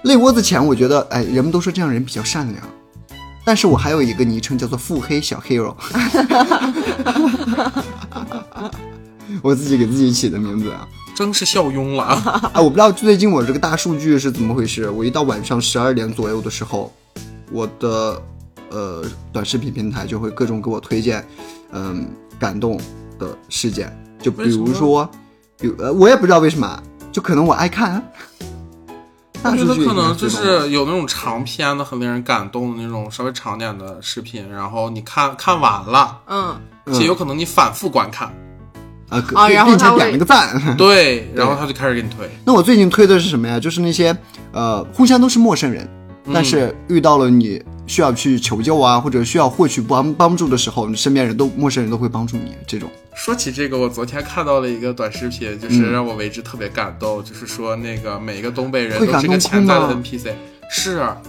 [0.02, 2.58] 泪窝子浅，我觉得哎，人们都说这样人比较善良，
[3.48, 5.74] 但是我还有一个昵称叫做腹黑小 hero，
[9.42, 10.86] 我自己给自己起的名字啊。
[11.16, 12.52] 真是笑晕了啊！
[12.54, 14.90] 啊，我不知道最近我这个大数据是怎么回事。
[14.90, 16.94] 我一到晚上十二点左右的时候，
[17.50, 18.22] 我的
[18.70, 21.26] 呃短视频平台就会各种给我推荐，
[21.72, 22.06] 嗯、
[22.38, 22.78] 感动
[23.18, 25.10] 的事件，就比如说，
[25.58, 26.84] 比如呃我也不知道为什么，
[27.14, 28.04] 就可能我爱看。
[29.44, 36.60] 我觉得可能就是有那种长篇的、很令人感动的那种稍微长点的视频，然后你看看完了，嗯，
[36.94, 38.28] 且有可能你反复观看，
[39.10, 40.62] 啊，可啊并并且然后他点了个赞。
[40.76, 42.30] 对，然后他就开始给你推。
[42.44, 43.60] 那我最近推的是什么呀？
[43.60, 44.16] 就是那些
[44.52, 45.88] 呃，互相都是陌生人，
[46.34, 52.54] 但是遇到了你需要去求救啊，或者需要获取帮帮助的时候，你身边人都陌生人都会帮助你。
[52.68, 60.32] 这种说起这个，我昨天看到了一个短视频，就是让我为之特别感动，就是说那个每一个东北人都是个潜在的 NPC，
[60.70, 60.98] 是。
[60.98, 61.20] 啊，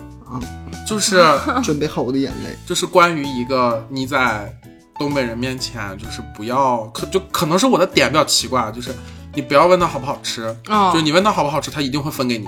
[0.86, 1.24] 就是
[1.64, 2.54] 准备好我的眼泪。
[2.66, 4.54] 就是关于一个你在
[4.98, 8.94] 东北人面前，就是不要可就可能是我的点比较奇怪，就是
[9.34, 10.90] 你不要问他好不好吃，哦。
[10.92, 12.44] 就是你问他好不好吃，他一定会分给你。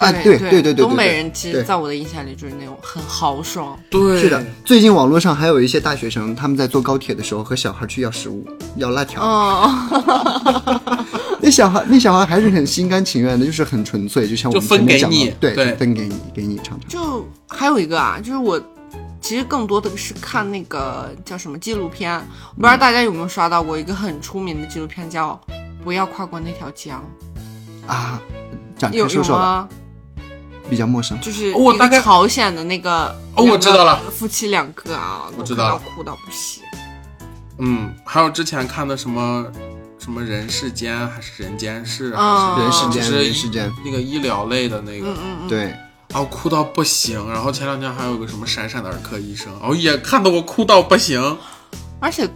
[0.00, 8.42] 啊对对对对对对东北人其实在我的印象里就是那种很豪爽，对，是的，最近网络上还有一些大学生，他们在坐高铁的时候和小孩去要食物，
[8.76, 9.22] 要辣条。
[9.22, 9.70] 哦，
[11.38, 16.88] 那小孩，那小孩还是很心甘情愿的，就是很纯粹，就像我们分前面讲的给你对，对就分给你，给你尝尝。
[16.88, 18.58] 就还有一个啊，就是我
[19.20, 25.38] 其实更多的是看那个叫什么纪录片，我不知道大家有没有刷到过一个很出名的纪录片叫
[25.84, 27.04] 《不要跨过那条江
[27.86, 28.18] 啊，
[28.78, 29.68] 展》，有有开说说吧，吗？
[30.70, 31.20] 比较陌生。
[31.20, 36.62] 就是一我大概朝鲜的那个，哦我知道了，夫妻两个啊，我知道了哭到不行。
[37.58, 39.44] 嗯，还有之前看的什么
[39.98, 45.70] 什么人世间还是人间世，啊人世间，人世间，那个医疗类的那个，嗯嗯嗯，对，
[46.12, 47.30] 啊，我哭到不行。
[47.30, 51.36] 然后前两天还有个什么闪闪的儿科医生，哦，也看得我哭到不行。
[52.00, 52.26] 而且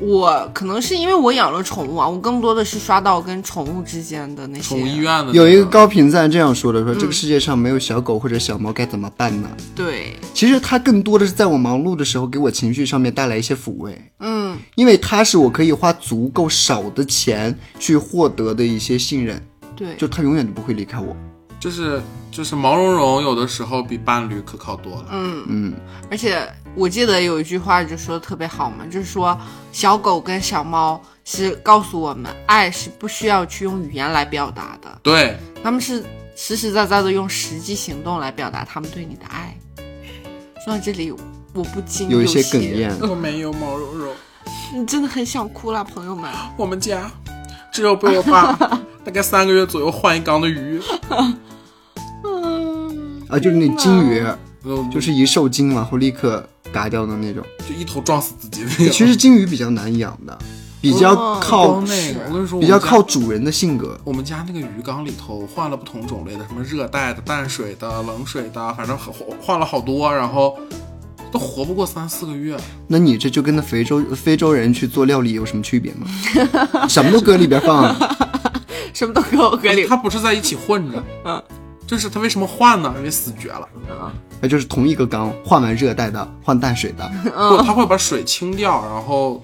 [0.00, 9.48] 我可能是因为我养了宠物啊，我更多的是刷到跟宠物之间的那些宠物医院的、有一个，高频赞这样说的：说嗯这个世界上没有小狗或者小猫该怎么办呢？
[9.74, 19.40] 对，其实它更多的是在我忙碌的时候，给我情绪上面带来一些抚慰，嗯，因为它是我可以花足够少的钱去获得的一些信任，
[19.76, 21.16] 对，就它永远都不会离开我。
[21.60, 25.06] 就是就是毛茸茸，有的时候比伴侣可靠多了。
[25.12, 25.74] 嗯，嗯，
[26.10, 29.38] 而且我记得有一句话就说的特别好嘛，就是说
[29.72, 39.56] 小狗跟小猫是告诉我们，爱是不需要去用语言来表达的，对，他们是实实在在的用实际行动来表达他们对你的爱。
[40.64, 41.12] 说到这里，
[41.52, 42.90] 我不禁有一些些哽咽。
[43.08, 44.12] 我没有毛茸茸，
[44.74, 46.28] 你真的很想哭啦，朋友们。
[46.56, 47.10] 我们家
[47.72, 48.52] 只有被我爸
[49.04, 50.80] 大概三个月左右换一缸的鱼，
[53.28, 54.26] 啊，就是那金鱼，
[54.64, 57.44] 就就是一受惊然后立刻嘎掉的那种。
[57.68, 58.90] 就一头撞死自己那种。
[58.90, 60.36] 其实金鱼比较难养的，
[60.80, 63.98] 比较哦靠光那个，我跟你说，比较靠主人的性格。
[64.04, 70.58] 我们家那个鱼缸里头换了不同种类的，什么热带的、淡水的、冷水的，反正换换了好多，然后
[71.32, 72.56] 都活不过三四个月。
[72.86, 76.06] 那你这就跟那非洲非洲人去做料理有什么区别吗？
[76.88, 77.94] 什么都搁里边放，
[78.92, 79.86] 什么都给我搁里。
[79.86, 81.42] 它不是在一起混着，嗯，
[81.86, 82.92] 就是它为什么换呢？
[82.96, 87.10] 因为死绝了啊，那就是同一个缸换完热带的，换淡水的。
[87.24, 89.42] 不，它会把水清掉，然后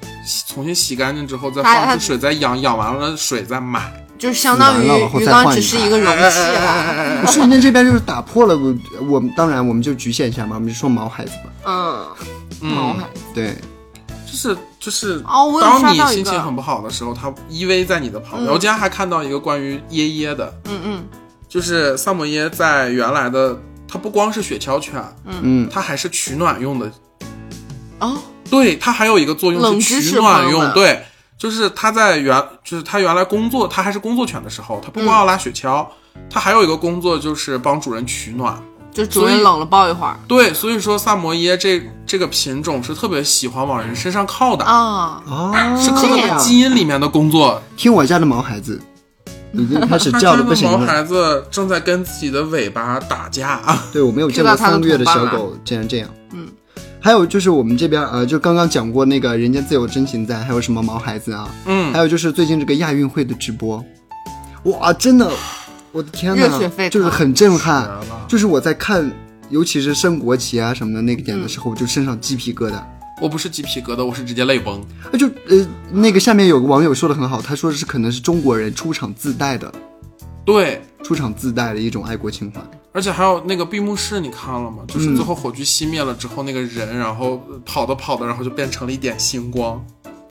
[0.48, 3.92] 重新洗干净之后再它它放出水，再养，养完了水再买。
[4.18, 4.86] 就是相当于
[5.18, 7.24] 鱼缸只是一个容器了。
[7.26, 8.74] 瞬间这边就是打破了我
[9.08, 11.50] 我们当然我们就局限一下嘛，我们就说毛孩子吧。
[12.60, 13.06] 嗯，毛孩。
[13.34, 13.56] 对，
[14.26, 18.52] 就是就是，哦我有当你心情很不好的时候，它依偎在你的旁边。
[18.52, 21.04] 我今天还看到一个关于耶耶的，嗯嗯
[21.50, 23.58] 就是萨摩耶在原来的，
[23.88, 26.88] 它不光是雪橇犬，嗯，它还是取暖用的。
[27.98, 28.16] 哦，
[28.48, 30.72] 对，它还有一个作用是取暖用。
[30.72, 31.04] 对，
[31.36, 35.84] 就是它在原，就是它原来工作，它还是工作犬的时候，它不光要拉雪橇，
[36.30, 38.56] 它还有一个工作就是帮主人取暖。
[38.92, 45.22] 就主人冷了抱一会儿对，所以说萨摩耶这这个品种是特别喜欢往人身上靠的，啊。
[45.26, 47.62] 哦，是可能这样基因里面的工作。
[47.76, 48.80] 听我家的毛孩子
[49.52, 50.86] 已经开始叫的不行了。
[50.86, 53.60] 孩子正在跟自己的尾巴打架。
[53.92, 56.08] 对我没有见过三个月的小狗竟然这样。
[56.32, 56.46] 嗯，
[57.00, 63.84] 还有就是我们这边呃，就刚刚讲过那个人间自有真情在，还有什么毛孩子啊，嗯还，有就是最近这个亚运会的直播，
[64.64, 65.30] 哇，真的，
[65.92, 67.90] 我的天呐热血沸腾就是很震撼。
[68.28, 69.10] 就是我在看，
[69.48, 72.80] 尤其是升国旗啊什么的那个点的时候，我就身上鸡皮疙瘩。
[73.20, 74.82] 我不是鸡皮疙瘩，我是直接泪崩。
[75.12, 79.72] 那就呃，那个下面有个网友说的很好，他说的是可能是中国人出场自带的，
[80.44, 82.60] 对，出场自带的一种爱国情怀。
[82.92, 84.78] 而且还有那个闭幕式，你看了吗？
[84.88, 89.80] 就是嗯最后火炬熄灭了之后，那个人然后跑着跑着，然后就变成了一点星光。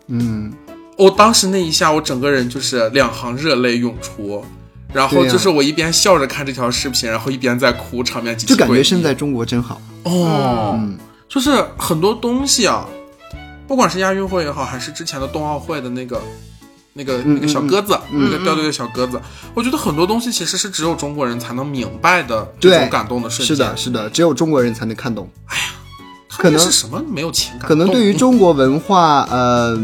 [0.08, 0.52] 嗯，
[0.98, 4.44] 我当时那一下，我整个人就是两行热泪涌出，
[4.92, 9.80] 然后就是我一边笑着看这条视频，然后一边在哭，场面极其就感觉身在中国真好。
[10.04, 10.74] 哦。
[10.76, 10.98] 嗯
[11.30, 12.86] 就是很多东西啊，
[13.68, 16.22] 不管是亚运会也好，还是之前的冬奥会的那个。
[16.94, 19.22] 那个嗯那个小鸽子，嗯那个掉队的小鸽子，
[19.54, 23.56] 我觉得很多东西其实是只有中国人才能明白的这种感动的瞬间。
[23.56, 25.30] 是的，是的，只有中国人才能看懂。
[25.46, 25.64] 哎呀
[26.28, 27.70] 可能是什么没有情感？
[27.70, 29.80] 可能对于 中国文化，呃，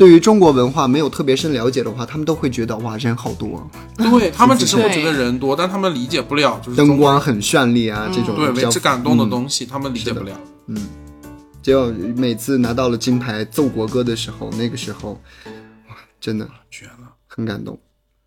[0.00, 10.34] 对于中国文化没有特别深了解的话，他们都会觉得哇，人好多，对他们只是会觉得人多，但他们理解不了就是灯光很绚丽啊，这种对为之感动的嗯东西，他们理解不了。
[11.60, 15.10] 结果每次拿到了金牌奏国歌的时候，那个时候，
[15.90, 17.12] 哇，真的绝了！
[17.26, 17.78] 很感动。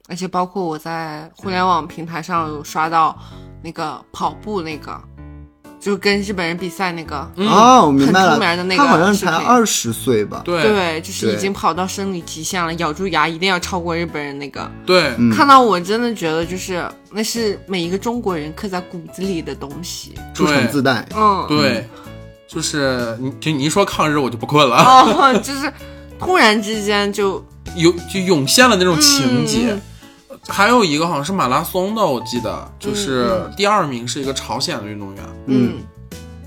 [0.08, 3.18] 而且包括我在互联网平台上有刷到
[3.64, 5.02] 那个跑步那个，
[5.84, 7.46] 就跟日本人比赛那个，嗯。
[7.48, 10.42] 哦，我明白了，很出名的那个他好像才二十岁吧？
[10.46, 10.64] 对。
[10.64, 14.72] 对，就是已经跑到生理极限了，咬住牙一定要超过日本人那个。
[14.86, 15.30] 对，嗯。
[15.30, 20.14] 看到我真的觉得就是那是每一个中国人刻在骨子里的东西。
[20.34, 21.06] 出场自带。
[21.14, 21.86] 嗯，对，
[22.48, 25.72] 就是你就你一说抗日，我就不困了，哦，就是
[26.18, 27.44] 突然之间就
[27.76, 29.74] 有就涌现了那种情节。
[29.74, 29.82] 嗯
[30.48, 33.54] 还有一个好像是马拉松的，我记得就是嗯。
[33.56, 35.84] 第二名是一个朝鲜的运动员，嗯。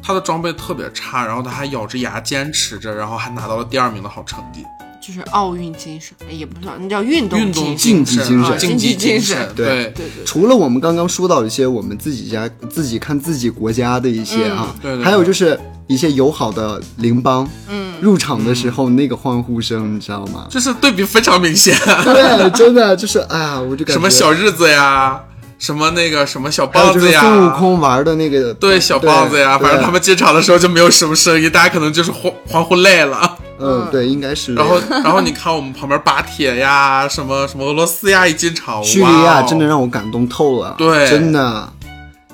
[0.03, 4.65] 他的装备特别差，然后他还咬着牙坚持着，然后还拿到了第二名的好成绩。
[5.07, 7.77] 就是奥运精神，哎也不算，那叫运动运动精神。
[7.77, 20.49] 竞技精神啊竞技精神神，对对对对，除了我们刚刚说到一些我们自己家自己看自己国家的一些啊，嗯对对还有就是一些友好的邻邦，嗯，入场的时候那个欢呼声，你知道吗？
[20.51, 21.79] 就是对比非常明显。
[22.03, 25.21] 对，真的就是哎呀，我就感觉什么小日子呀，
[25.57, 33.39] 什么那个什么小棒子呀，孙悟空玩的那个，对小棒子呀，反正他们进场的时候就没有什么声音，大家可能就是欢欢呼累了。
[33.59, 34.55] 嗯，对，应该是。
[34.55, 41.73] 然后，然后你看我们旁边巴铁呀，什么什么俄罗斯呀，一进场，叙利亚真的让我感动透了，对真的。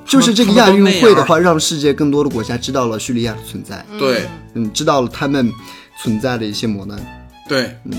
[0.05, 5.51] 就是这个亚运会的话，让世界更多的国家知道了叙利亚的存在，对嗯，知道了他们
[6.03, 6.99] 存在的一些磨难。
[7.49, 7.93] 对，嗯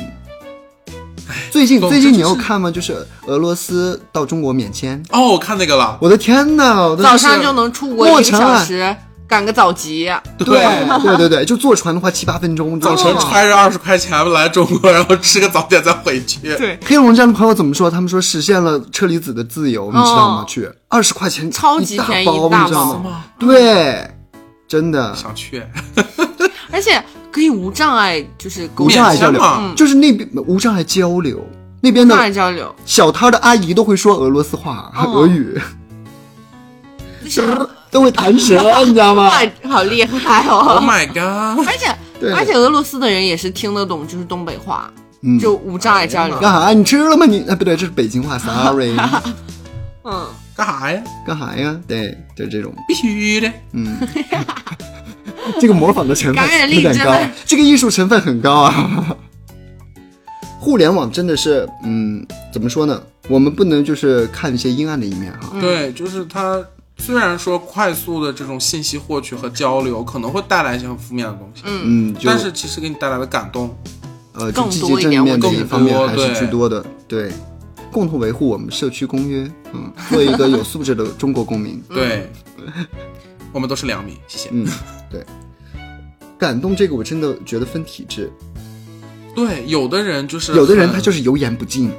[1.50, 2.70] 最近最近你有看吗？
[2.70, 2.94] 就是
[3.28, 8.96] 俄罗斯到中国免签，哦，我看那个了，我的天呐，我的早上就能出国一个莫尘啊小时，
[9.28, 10.12] 赶个早集。
[10.38, 11.18] 对对。
[11.18, 16.40] 对对，就坐船的话七八分钟，早晨晨揣着二十块钱来中国，然后吃个早点再回去。
[16.58, 17.90] 对，黑龙江的朋友怎么说？
[17.90, 20.42] 他们说实现了车厘子的自由，你知道吗？
[20.42, 20.46] 哦。
[20.48, 23.24] 去二十块钱超级大便宜包，你知道吗？
[23.40, 24.08] 对，
[24.68, 25.16] 真的。
[25.16, 25.64] 想去，
[26.72, 29.42] 而且可以无障碍，就是无障碍交流
[29.76, 31.44] 就是那边无障碍交流，
[31.82, 35.12] 那边无障碍的交流，小摊的阿姨都会说俄罗斯话、哦。
[35.14, 35.60] 俄语，
[37.24, 39.30] 就是都会弹舌，你知道吗？
[39.30, 41.66] 哇，好厉害哦 Oh 哦！my god！
[41.68, 41.96] 而且
[42.36, 46.38] 而且俄罗斯的人也是听得懂，就是东北话，嗯，就无障碍交流。
[46.40, 46.74] 干啥？
[46.74, 47.26] 你吃了吗？
[47.28, 48.98] 你啊，不对，这是北京话， sorry。
[50.04, 50.26] 嗯，
[50.56, 51.04] 干啥呀？
[51.26, 51.80] 干啥呀？
[51.88, 53.52] 对，就这种，必须的。
[53.74, 53.96] 嗯，
[55.62, 57.14] 这个模仿的成分有点高，
[57.46, 59.16] 这个艺术成分很高啊。
[60.60, 63.00] 互联网真的是，嗯，怎么说呢？
[63.30, 65.52] 我们不能就是看一些阴暗的一面哈。
[65.62, 66.62] 对，就是它
[66.98, 73.76] 虽然说快速的这种信息获取和交流可能会带来一些很负面的东西，嗯，但是其实给你带来的感动，
[74.34, 76.86] 呃，积极正多一点面的一方面还是居多的。
[77.08, 77.32] 对，
[77.92, 81.84] 共同维护我们社区公约，嗯，做一个有素质的中国公民。
[81.90, 82.32] 对，
[83.52, 84.50] 我们都是良民，谢谢。
[84.54, 84.66] 嗯，
[85.12, 85.26] 对，
[86.38, 88.32] 感动这个我真的觉得分体质，
[89.36, 91.92] 对，有的人就是有的人他就是油盐不进，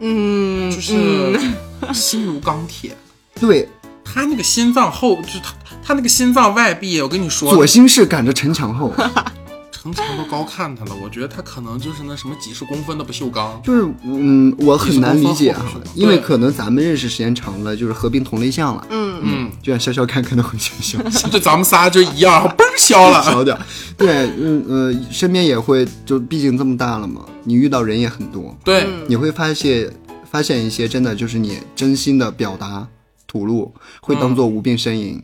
[0.00, 2.96] 嗯，就是嗯心如钢铁，
[3.40, 3.68] 对，
[4.04, 8.92] 他那个心脏后，就他他那个心脏外壁，我跟你说，左心室赶着城墙后，
[9.72, 13.60] 城墙都高看他了，我觉得他可能就是那什么几十公分的不锈钢。
[13.62, 15.62] 就是嗯，我很难理解啊
[15.94, 20.70] 因为可能咱们认识时间长了，就是合并同类项了，嗯，嗯，就像潇潇看可能会觉
[21.02, 23.22] 得小对， 咱们仨就一样，嘣儿消了。
[23.24, 23.58] 消掉，
[23.98, 29.90] 对，嗯呃，身边也会，就毕竟这么大了嘛，你遇到人也很多，对，你会发现
[30.30, 32.86] 发现一些真的就是你真心的表达
[33.34, 35.20] 吐露，会当做无病呻吟，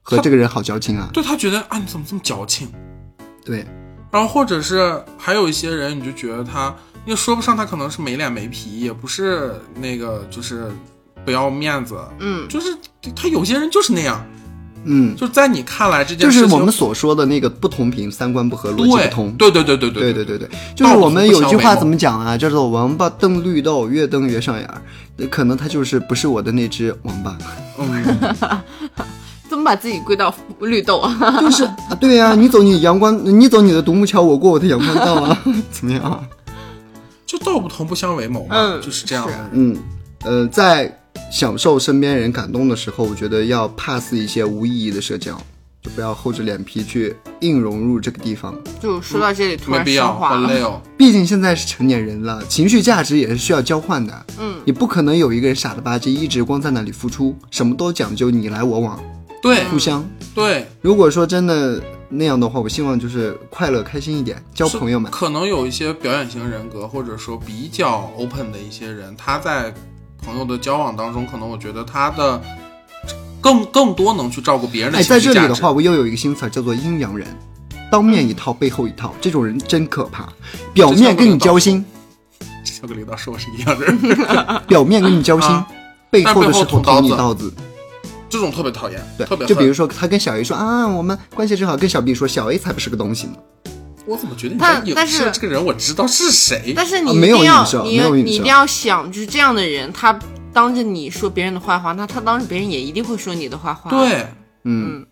[0.00, 2.72] 和这个人好矫情啊，对他觉得啊，你怎么这么矫情？
[3.44, 3.62] 对，
[4.10, 10.72] 然后或者是还有一些人，你就觉得他，也说不上他可能是没脸没皮，也不是那个就是
[11.26, 12.74] 不要面子，嗯，就是
[13.14, 14.26] 他有些人就是那样，
[14.84, 19.32] 嗯，就在你看来这件就事情，是我们所说的那个不同频、三观不合、逻辑对不通。
[19.32, 22.36] 对对对对对对对对对，就是我们有句话怎么讲啊？
[22.36, 24.82] 叫做“王八瞪绿豆，越瞪越上眼儿”。
[25.30, 27.36] 可能他就是不是我的那只王八，
[27.78, 28.18] 嗯，
[29.48, 31.38] 怎么把自己归到绿豆啊？
[31.40, 36.20] 就是啊，对呀、你走你阳光，你走你的独木桥，我过我的阳关道啊， 怎么样啊？
[37.26, 39.28] 就道不同不相为谋嘛，嗯就是这样。
[39.52, 39.76] 嗯，
[40.24, 40.98] 呃，在
[41.32, 45.36] 享受身边人感动的时候，我觉得要 pass 一些无意义的社交。
[45.80, 48.54] 就不要厚着脸皮去硬融入这个地方。
[48.80, 50.46] 就说到这里，突然没必要，升华了。
[50.46, 50.80] 很累哦。
[50.96, 54.26] 毕竟现在是成年人了，情绪价值也是需要交换的。
[54.38, 59.02] 嗯，你不可能有一个人傻了吧唧，一直光在那里付出，什么都讲究你来我往，
[59.42, 60.08] 对互相。
[60.36, 65.10] 对，如果说真的那样的话，我希望就是快乐开心一点，交朋友们。
[65.10, 69.74] 可能有一些表演型人格，或者说比较 open 的一些人，他在
[70.24, 72.40] 朋友的交往当中，可能我觉得他的
[73.40, 75.02] 更更多能去照顾别人的哎。
[75.02, 77.26] 在这里的话，我又有一个新词儿叫做阴阳人，
[77.90, 80.28] 当面一套，背后一套，这种人真可怕。
[80.72, 81.84] 表面跟你交心，
[82.80, 83.98] 这个领导说我是一样的人
[84.66, 85.66] 表面跟你交心啊，
[86.10, 87.52] 背后的但背后时候捅你刀子。
[88.30, 93.34] 这种特别讨厌，对特别，就比如说，说他跟小 A 说啊，我们关系真好，跟小 B 说小 A 才不是个东西呢。
[94.04, 94.92] 我怎么觉得你
[95.32, 96.72] 这个人，我知道是谁。
[96.74, 100.18] 但是你啊没有一定要你没有影射你一定要想，就是这样的人，他
[100.52, 104.26] 当着你说别人的坏话，那他当着别人也一定会说你的坏话。，对，
[104.64, 105.06] 嗯，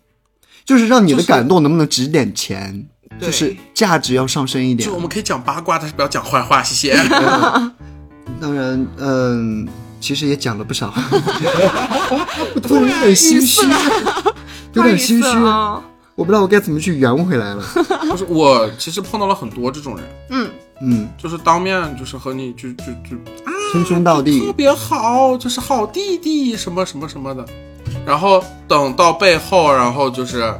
[0.65, 2.85] 就是让你的感动能不能值点钱，
[3.19, 4.93] 对就是价值要上升一点就。
[4.93, 6.95] 我们可以讲八卦，但是不要讲坏话，谢谢。
[8.39, 9.67] 当然，嗯，
[9.99, 10.93] 其实也讲了不少，
[12.55, 13.61] 我突然有点心虚，
[14.73, 15.81] 有点心虚，啊。
[16.21, 17.63] 我不知道我该怎么去圆回来了。
[18.11, 20.49] 就是我其实碰到了很多这种人，嗯，
[20.79, 23.17] 嗯，就是当面就是和你就就就
[23.73, 24.45] 称兄道弟。
[24.45, 27.43] 特，别好，就是好弟弟什么什么什么的，
[28.05, 30.53] 然后等到背后，然后就是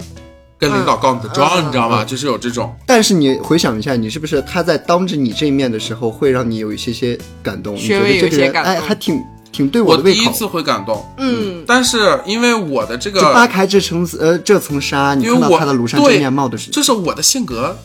[0.57, 2.03] 跟领导告你的状，嗯你知道吗？
[2.03, 7.76] 就是有这种，但是你回想一下，你是不是他在当着你这一面的时候，会让你有一些些感动？
[7.76, 8.74] 你觉稍微有得这个人一些感动。
[8.74, 10.19] 哎，还挺挺对我的胃口。
[10.19, 17.77] 我第一次会感动，嗯，但是因为我的这个扒，开这层呃这层纱，你因为我看到他的庐山真对面貌的时候，就是我的性格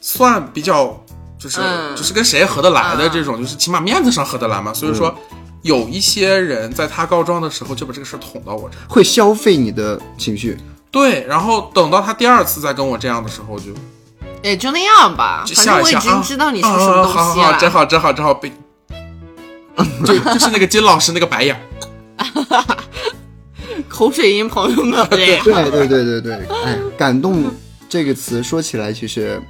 [0.00, 1.00] 算比较，
[1.38, 4.74] 就是、嗯就是跟谁合得来的嗯这种，就是起码面子上合得来嘛。
[4.74, 5.14] 所以说，
[5.62, 8.76] 有一些人在他告状的时候就把这个事儿捅到我这。
[8.88, 10.58] 会消费你的情绪。
[10.90, 13.66] 对，然后等到他第二次再跟我这样的时候，就
[14.42, 15.44] 也就那样吧。
[15.46, 18.52] 就反正我已笑一下啊经知道你是啊什么东好好好，真好真好真好被，
[20.04, 22.76] 就就是那个金老师那个白眼儿，
[23.88, 27.44] 口水音，朋友们， 对对对对对对，哎，感动
[27.88, 29.40] 这个词说起来，其实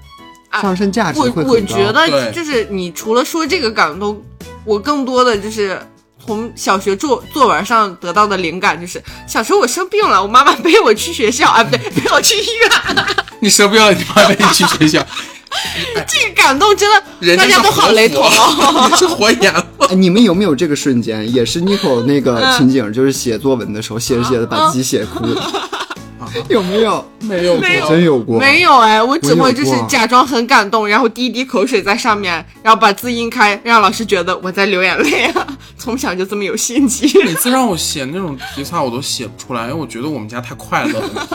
[0.61, 1.51] 上升价值我会很高。
[1.51, 4.23] 我觉得就是你除了说这个感动，
[4.65, 5.81] 我更多的就是
[6.25, 13.07] 从小学作作文上得到的灵感，就是小时候我生病了，我妈妈背我去学校，啊，不对，背我去医院。
[13.41, 15.05] 你生病了，你妈背你去学校，
[16.09, 18.89] 这个感动真的，人家大家都好雷同哦。
[18.91, 19.55] 你 是活眼
[19.97, 25.71] 你们有没有这个瞬间，也是 Nico 那个嗯情景，就是写作文的时候，写着写着把自己写哭了，
[26.49, 27.05] 有没有？
[27.21, 28.39] 没有没有真有过。
[28.39, 35.47] 没有哎，我只会就是假装很感动，然后滴滴口水在上面，然后把字印开，让老师觉得我在流眼泪啊。
[35.79, 37.07] 从小就这么有心机。
[37.25, 41.29] 每次让我写那种题材，我都写不出来，因为我觉得我们家太快乐了。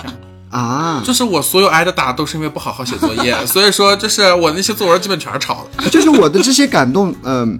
[0.58, 5.88] 啊，就是我所有挨的打都是因为不好好写作业， 所以说就是我那些作文基本全是抄的。
[5.92, 7.60] 就是我的这些感动，嗯、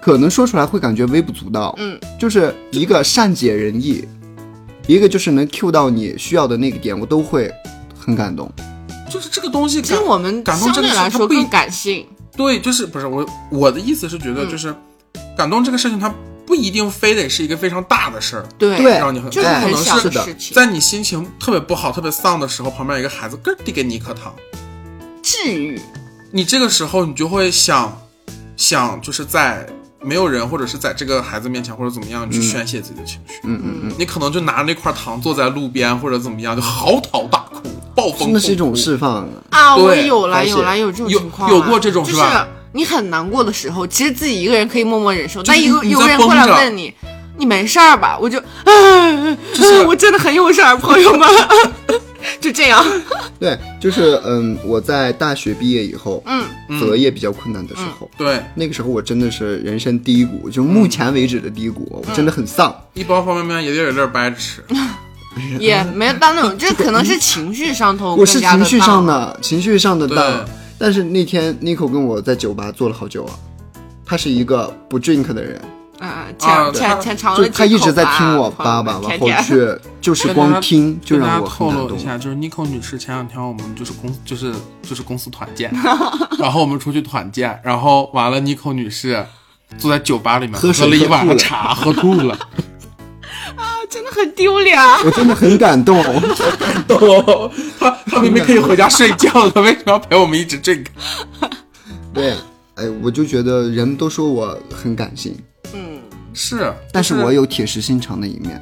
[0.00, 4.04] 可能说出来会感觉微不足道，嗯，就是一个善解人意，
[4.88, 7.48] 一个就是能 cue 到你需要的那个点，我都会
[7.96, 8.50] 很感动。
[9.08, 12.04] 就是这个东西其实，我们感动这个相对事它不一来说更感性。
[12.36, 14.74] 对，就是不是我我的意思是觉得嗯就是、
[15.36, 16.12] 感动这个事情，它
[16.48, 18.78] 不一定非得是一个非常大的事儿，对。
[18.78, 20.24] 对让你很就是哎很小可能是是的。
[20.24, 24.34] 事情，在你心情特别不好、特别丧的时候，旁边有一个孩子咯递给你一颗糖，
[25.22, 25.78] 治愈。
[26.32, 27.94] 你这个时候你就会想
[28.56, 29.66] 想，就是在
[30.00, 33.34] 没有人或者是在这个孩子面前或者怎么样，你去宣泄自己的情绪。
[33.44, 37.60] 嗯嗯嗯，你可能就拿着那块糖坐在路边或者怎么样，就嚎啕大哭，
[37.94, 39.28] 暴风真的是一种释放。
[39.50, 46.92] 啊，我对有来有来有这种有情况啊、有过这种就是吧你很难过的时候，其实自己一个人可以默默忍受，就是但一个有个人过来问你，
[47.36, 48.18] 你没事儿吧？
[48.20, 51.28] 我就， 哎，是 我真的很有事儿，朋友们，
[52.40, 52.84] 就这样，
[53.40, 56.44] 对，就是嗯，我在大学毕业以后，嗯，
[56.78, 62.74] 择业比较困难的时候，对，那个时候我真的是人生低谷，就目前为止的低谷，我真的很丧。
[62.94, 64.62] 一包方便面也得有点掰着吃。
[65.60, 70.16] 也没有到那种，这可能是情绪上头我是情绪上，的，情绪上的对。
[70.16, 70.44] 荡。
[70.78, 73.34] 但是那天 Nico 跟我在酒吧坐了好久啊，
[74.06, 75.60] 他是一个不 drink 的人，
[75.98, 81.70] 嗯，啊浅对浅浅尝就了他一直在听我叭叭，然后去就是光听就让我家透。
[81.72, 84.52] 露一下，就是 Nico 女士前两天我们就是公就是
[84.82, 85.70] 就是公司团建，
[86.38, 89.26] 然后我们出去团建，然后完了 Nico 女士
[89.76, 92.38] 坐在酒吧里面喝了一晚上茶，喝吐了。
[94.18, 94.78] 真的很丢脸。
[95.04, 95.96] 我真的很感动，
[96.88, 100.86] 哦，他他明明可以回家睡觉了，为什么要陪我们一直 drink？
[102.12, 102.34] 对，
[102.74, 105.36] 哎，我就觉得人都说我很感性，
[105.72, 106.00] 嗯，
[106.34, 108.60] 是，但是我有铁石心肠的一面。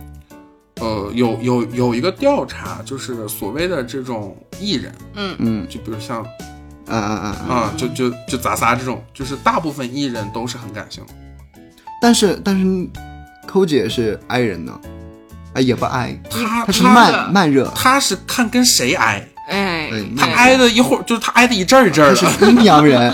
[0.79, 6.23] 呃，有有有一个调查，就是所谓的这种艺人，嗯嗯就比如像
[6.87, 7.55] 啊啊啊啊！
[7.55, 11.15] 啊，就就就咱仨这种，就是大部分艺人都是很感性的。
[12.03, 12.87] 但是但是，
[13.47, 14.79] 抠姐是 I 人呢，
[15.57, 23.11] 啊也不挨他他是他慢慢热，他是看跟谁挨，哎哎，他哎挨的一会儿就是他挨的一阵儿一阵儿的，是阴阳人。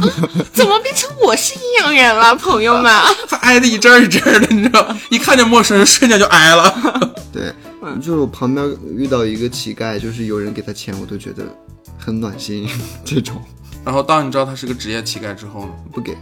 [0.52, 2.92] 怎么变成我是阴阳人了，朋友们？
[3.30, 6.74] 他挨的一阵儿一阵儿的，你知道，一看见陌生人瞬间就挨了。
[7.32, 7.50] 对，
[7.82, 11.44] 嗯就是我旁边遇到一个乞丐，就是有人给他钱，我都觉得
[11.98, 12.68] 很暖心。
[13.04, 13.40] 这种
[13.84, 16.16] 然后当你知道他是个职业乞丐之后呢，不给，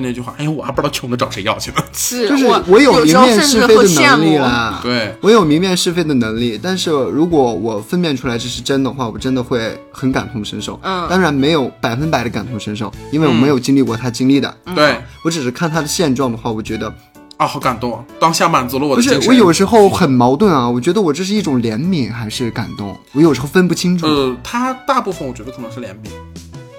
[0.00, 1.76] 就那句话，哎呀，我还不知道穷的找谁要去呢。
[1.92, 4.38] 是就是我我有有时候明辨甚至会是非的能力羡慕。
[4.38, 4.80] 啦。
[4.82, 10.78] 对，我有明辨是非的能力，但是如果我分辨出来这是真的话，我真的会很感同身受。
[10.82, 14.54] 嗯当然没有百分百的感同身受，因为我没有经历过他经历的。
[14.74, 16.92] 对我只是看他的现状的话，我觉得
[17.38, 18.04] 啊，好感动，啊！
[18.18, 19.30] 当下满足了我不是的精神。
[19.30, 20.68] 我有时候很矛盾啊。
[20.68, 24.06] 我觉得我这是一种怜悯还是感动，我有时候分不清楚。
[24.06, 26.10] 呃，他大部分我觉得可能是怜悯，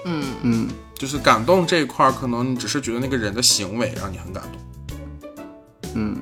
[0.04, 0.68] 嗯，嗯，
[1.00, 5.90] 就是感动这一块儿，可能你只是觉得那个人的行为让你很感动。
[5.94, 6.14] 嗯，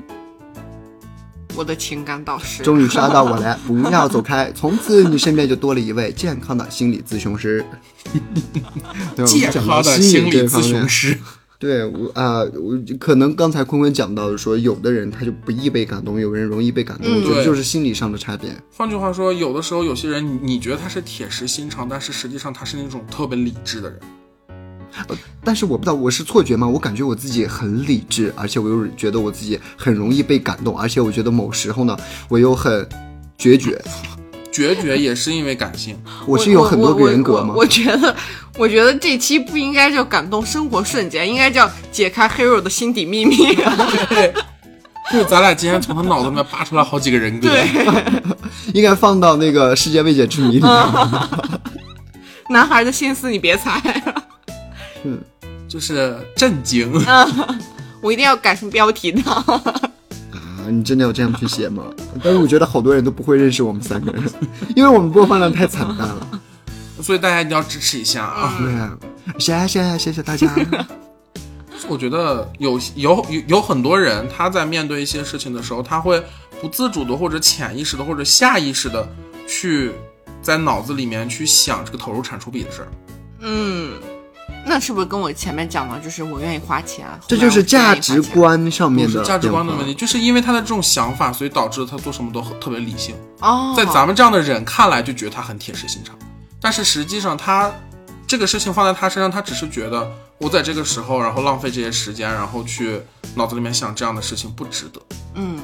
[1.57, 2.63] 我的情感导师。
[2.63, 7.67] 终于刷到我了， 不要走开，从此你身边就多了一位健康的心理咨询师。
[9.27, 11.19] 健康的心理咨询师，
[11.59, 18.49] 对我啊、我可能刚才坤坤讲到的说，有的人他就不易被感动，有人容易被感动，我觉得就是心理上的差别。
[18.77, 23.99] 换句话说，有的时候有些人你你觉得他是铁石心肠，但是实际上他是那种特别理智的人。
[25.45, 26.67] 但是我不知道我是错觉吗？
[26.67, 31.97] 我感觉我自己很理智，而且我又觉得我自己很容易被感动，而且我觉得某时候呢，
[32.29, 32.87] 我又很
[33.37, 33.81] 决绝。
[34.51, 35.97] 决绝也是因为感性，
[36.27, 37.59] 我是有很多个人格吗我我我？
[37.61, 38.17] 我觉得，
[38.57, 43.37] 我觉得这期不应该叫感动生活瞬间，应该叫解开 hero 的心底秘密。
[43.37, 44.35] 对，
[45.13, 47.49] 就是咱俩今天从他脑子里面扒出来好几个人格。
[47.49, 47.69] 对，
[48.75, 50.73] 应该放到那个世界未解之谜里面。
[52.51, 53.79] 男孩的心思你别猜，
[55.69, 56.93] 就是震惊。
[58.01, 59.23] 我一定要改成标题的。
[59.31, 61.85] 啊，你真的要这样去写吗？
[62.23, 64.23] 但是我觉得好多人都不会认识我们三个人，
[64.77, 66.41] 因为我们播放量太惨淡了。
[67.01, 68.57] 所以大家一定要支持一下啊！
[68.59, 68.99] 对啊，
[69.39, 70.53] 谢谢谢谢大家。
[71.89, 76.21] 我觉得有有有有很多人，他在面对一些事情的时候，他会
[76.61, 79.09] 不自主的或者潜意识的或者下意识的
[79.47, 79.93] 去
[80.43, 82.89] 在脑子里面去想这个投入产出比的事儿。
[83.41, 83.93] 嗯，
[84.69, 89.95] 那是不是跟我前面讲的，就是我愿意花钱，这就是价值观上面的价值观的问题。
[89.95, 93.15] 就是因为他的这种想法，所以导致他做什么都很特别理性。
[93.41, 96.15] 哦，在咱们这样的人看来，就觉得他很铁石心肠，
[96.61, 97.71] 但是实际上他
[98.27, 100.07] 这个事情放在他身上，他只是觉得
[100.39, 103.01] 我在这个时候，然后浪费这些时间，然后去
[103.35, 105.01] 脑子里面想这样的事情不值得，
[105.35, 105.59] 嗯，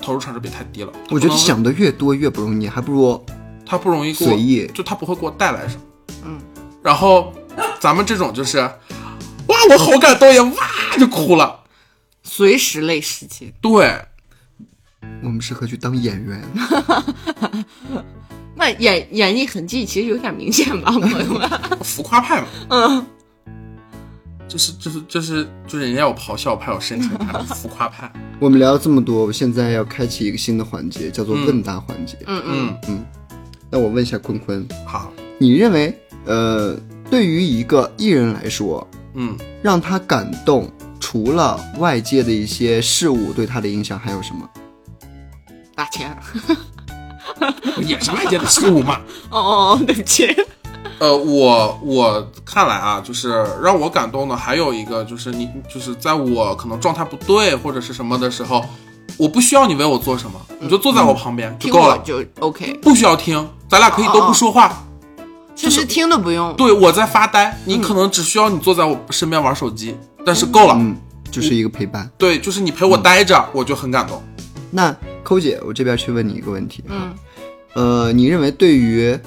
[0.00, 0.92] 投入产出比太低了。
[1.10, 3.24] 我觉得想的越多越不容易，还不如
[3.66, 4.66] 他不容易随意。
[4.72, 5.80] 就他不会给我带来什么。
[6.24, 6.38] 嗯，
[6.82, 7.32] 然后
[7.80, 11.60] 咱们这种就是，哇，我好感动呀，哇就哭了。
[12.22, 13.52] 随时泪世界。
[13.60, 14.04] 对，
[15.22, 16.42] 我们适合去当演员。
[18.58, 21.48] 那演演绎痕迹其实有点明显吧，朋友们。
[21.82, 23.06] 浮夸派嘛，嗯，
[24.48, 28.10] 就是就是就是就是人家有咆哮派，有深情派， 浮夸派。
[28.40, 32.16] 我们聊了这么多，我现在要开启一个新的环节，叫做问答环节。
[32.26, 33.04] 嗯嗯，嗯，
[33.70, 36.74] 那我问一下坤坤，好，你认为，呃，
[37.10, 39.36] 对于一个艺人来说，嗯。
[39.62, 44.48] 让他感动，除了外界的一些事物对他的影响，还有什么？
[45.74, 46.16] 打钱。
[47.82, 49.00] 也是外界的事物嘛。
[49.30, 50.26] 哦哦哦，对不起。
[50.98, 58.64] 呃，我我看来啊，就是让我感动的还有一个，就是你就是在我可能状态不对或者是什么的时候，
[59.18, 64.85] 我不需要你为我做什么，你就坐在我旁边就够了，就 OK，不需要听，咱俩可以都不说话。
[65.56, 66.54] 甚至听都不用。
[66.54, 70.74] 对，我在发呆，你可能只需要你坐在我身边玩手机，但是够了。
[70.78, 70.94] 嗯，
[71.30, 72.08] 就是一个陪伴。
[72.18, 74.22] 对，就是你陪我待着，我就很感动。
[74.70, 74.94] 那
[75.24, 77.14] 抠姐，我这边去问你一个问题，嗯，
[77.74, 79.18] 呃，你认为对于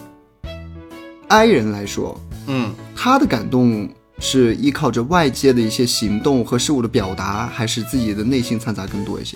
[1.28, 9.36] I 人来说，嗯，他的感动是依靠着外界的一些行动和事物的表达，还是自己的内心掺杂更多一些？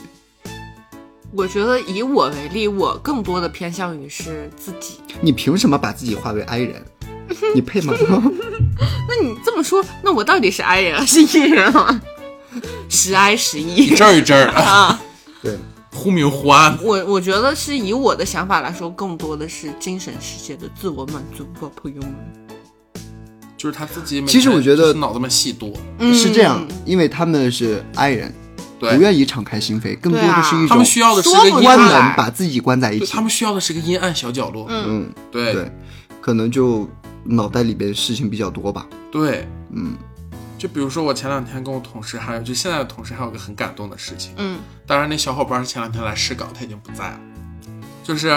[1.36, 5.00] 我觉得以我为例，我更多的偏向于是自己。
[5.20, 6.86] 你凭什么把自己划为 I 人？
[7.56, 7.94] 你配吗？
[9.08, 12.02] 那你这么说，那我到底是 I 人还是 E 人啊？
[12.88, 15.02] 时 I 时一 E 阵儿一阵儿的，啊！
[15.42, 15.58] 对，
[15.92, 16.78] 忽明忽暗。
[16.84, 22.14] 我我觉得是以我的想法来说，更多的是精神世界的自我满足吧，朋友们。
[23.58, 28.38] 就是他自己其实我觉得脑子里面戏多，嗯，是这样，因为他们是 I 人，对
[28.92, 33.22] 不愿意敞开心扉，更多的是一种他们需要的是一个阴关门，把自己关在一起他。
[33.22, 34.66] 们需要的是一个阴暗小角落。
[34.70, 35.72] 嗯嗯，对对，
[36.22, 36.90] 可能就
[37.24, 38.86] 脑袋里边事情比较多吧。
[39.12, 39.96] 对，嗯，
[40.58, 44.34] 就比如说我前两天跟我同事，还有就现在的同事，还有个很感动的事情。
[44.38, 47.20] 嗯当然，那小伙伴是前两天来试岗，他已经不在了。
[48.04, 48.30] 就是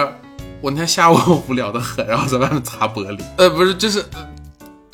[0.60, 1.16] 我那天下午
[1.48, 4.26] 无聊的很，然后在外面擦玻璃，呃，不是，就是呃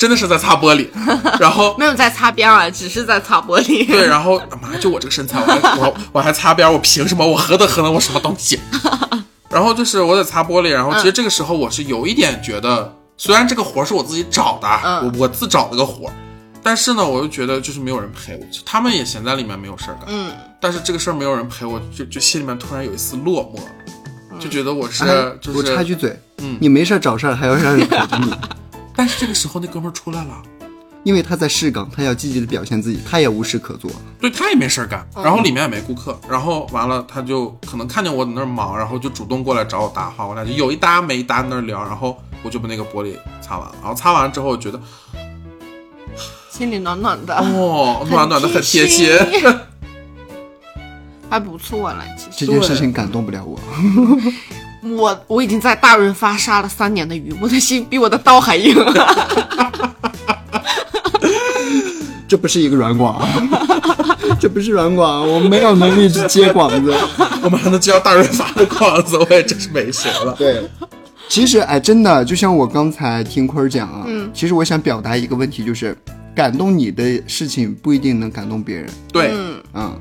[0.03, 0.89] 真的是在擦玻璃。
[1.39, 3.87] 然后没有在擦边啊，只是在擦玻璃。
[3.87, 7.25] 对，然后妈，就我这个身材，我还我我还擦边，我凭什么？
[7.25, 7.95] 我何德何能？
[7.95, 8.59] 我什么东西？
[9.49, 16.13] 然后就是我在擦玻璃，然后其实这个时候我是有一点觉得，虽然这个活儿是我自己找的，嗯我我自找了个活儿，
[16.65, 28.33] 但是呢，我又觉得就是没有人陪我，他们也闲在里面没有事儿干，嗯，但是这个事儿没有人陪我，就就心里面突然有一丝落寞，就觉得我是、哎就是，我插句嘴，嗯你没事儿找事儿，还要让人陪着你，
[28.95, 30.43] 但是这个时候那哥们儿出来了。
[31.05, 33.91] 因为他在试岗，他要积极的表现自己，他也无事可做。
[34.21, 44.81] 对他也没事儿干，然后里面也没顾客，然后完了他就可能看见我在那儿忙，然后就主动过来找我搭话，我俩就有一搭没一搭在那儿聊，然后我就把那个玻璃擦完了，然后擦完之后我觉得
[46.49, 49.11] 心里暖暖的，哦，暖暖的很贴心，
[51.29, 52.05] 还不错了。
[52.17, 52.47] 其实。
[52.47, 53.59] 这件事情感动不了我，
[54.83, 58.75] 我我已经在大润发杀了三年的鱼，我的心 比我的刀还硬。
[62.29, 63.21] 这不是一个软广，
[64.41, 66.95] 这不是软广，我没有能力去接广子。
[67.43, 70.35] 我马上就要大润发的广子，我也真是没谁了。
[70.39, 70.63] 对，
[71.29, 75.95] 其实哎，真的就像我刚才听坤儿讲啊，嗯，其实我想表达一个问题，就是
[76.35, 80.01] 感动你的事情不一定能感动别人，对，嗯，嗯，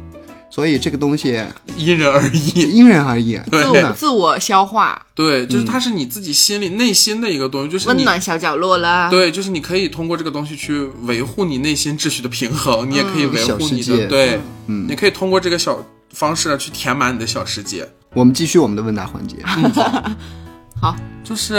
[0.52, 1.42] 所以这个东西
[1.78, 2.50] 因人而异。
[2.72, 3.40] 因人而异。
[3.50, 3.64] 对。
[3.64, 9.10] 自我自我消化，对，就是它是你自己心里内心的一个东西，就是温暖小角落啦。
[9.10, 14.86] 对，就是你可以通过这个东西去维护你内心秩序的平衡，你也可以维护你的对，嗯。
[14.88, 15.84] 你可以通过这个小
[16.14, 17.88] 方式去填满你的小世界。
[18.14, 19.38] 我们继续我们的问答环节。
[20.80, 21.56] 好，就是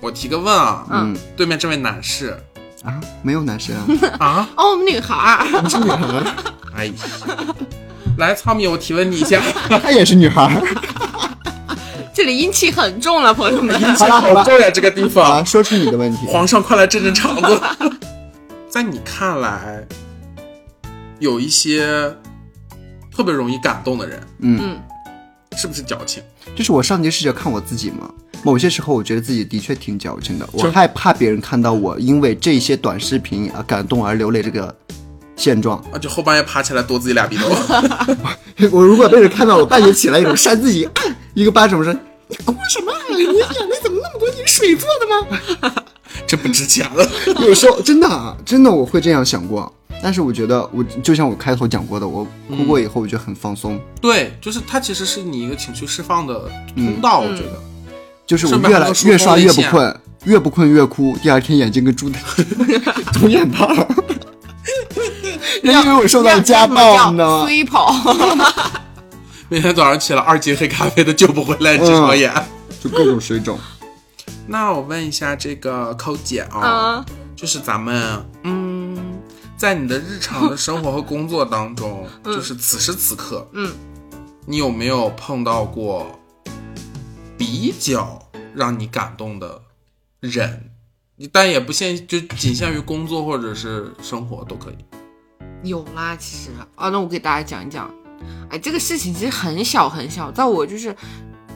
[0.00, 1.14] 我提个问啊，嗯。
[1.36, 2.36] 对面这位男士。
[2.82, 3.76] 啊，没有男生
[4.18, 6.24] 啊，啊， 哦，女孩儿，你是女孩儿，
[6.74, 6.92] 哎呀，
[8.18, 9.40] 来，糙米，我提问你一下，
[9.82, 10.62] 她也是女孩儿。
[12.14, 13.74] 这里阴气很重了，朋友们。
[13.80, 16.26] 阴 气好，重呀这个地方，，说出你的问题。
[16.26, 17.60] 皇上快来镇镇场子。
[18.68, 19.86] 在你看来，
[21.18, 22.14] 有一些
[23.14, 24.80] 特别容易感动的人，嗯，嗯，
[25.56, 26.22] 是不是矫情？
[26.54, 28.10] 就是我上级视角看我自己嘛。
[28.44, 34.74] 某些时候，我觉得自己的确挺矫情的，我害怕别人看到我因为这些短视频而感动而流泪这个
[35.36, 35.78] 现状。
[35.92, 37.48] 啊，就后半夜爬起来剁自己俩鼻头。
[38.70, 40.92] 我如果被人看到我半夜起来以后扇自己、啊
[41.34, 41.92] 一个巴掌，我说
[42.28, 42.92] 你哭什么？
[43.10, 44.28] 你眼泪怎么那么多？
[44.28, 45.82] 你是水做的吗？
[46.26, 47.08] 这不值钱了。
[47.40, 49.72] 有时候真的啊真的我会这样想过，
[50.02, 57.58] 但是我觉得我就像我开头讲过的，我哭过以后我觉得很放松，对，就是它其实是你一个情绪释放的通道，我觉得。
[58.26, 62.10] 就是我越来越刷越不困，越不困越哭，第二天眼睛跟猪
[63.14, 63.66] 肿眼泡。
[65.62, 67.46] 人以为我受到家暴，你知道吗？
[67.46, 67.94] 飞跑，
[69.48, 72.32] 每天早上起来二斤黑咖啡都救不回来这双眼。
[72.80, 73.58] 就各种水肿。
[74.46, 77.04] 那我问一下这个寇姐啊，啊，
[77.36, 78.96] 就是咱们嗯，
[79.56, 83.72] 在你的日常的生活和工作当中，就是此时此刻，嗯，
[84.46, 86.18] 你有没有碰到过
[87.36, 88.18] 比较
[88.54, 89.60] 让你感动的
[90.20, 90.70] 人？
[91.30, 94.76] 但也不限，就仅限于工作或者是生活都可以。
[95.62, 97.90] 有啦，其实啊，那我给大家讲一讲。
[98.50, 100.94] 哎，这个事情其实很小很小，在我就是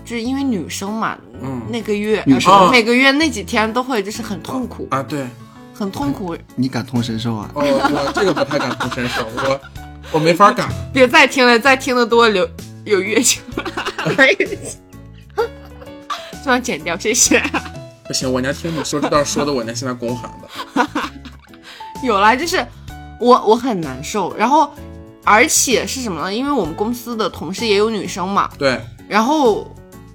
[0.04, 5.26] 就是因为女生嘛，嗯那个月女生呃每个月那几天都会就是很痛苦，啊，对，
[5.74, 6.36] 很痛苦。
[6.56, 7.50] 你感同身受啊？
[7.54, 9.60] 哦，我这个不太感同身受，我
[10.12, 10.68] 我没法感。
[10.92, 12.48] 别再听了，再听的多留
[12.84, 13.40] 有月经，
[16.42, 17.42] 这段剪掉，谢谢。
[18.06, 20.88] 不行，我娘听你说这段说的，我娘现在宫寒的。
[22.02, 22.64] 有啦，就是
[23.20, 24.70] 我我很难受，然后
[25.24, 26.34] 而且是什么呢？
[26.34, 29.66] 因为我们公司的同事也有女生嘛，对，然后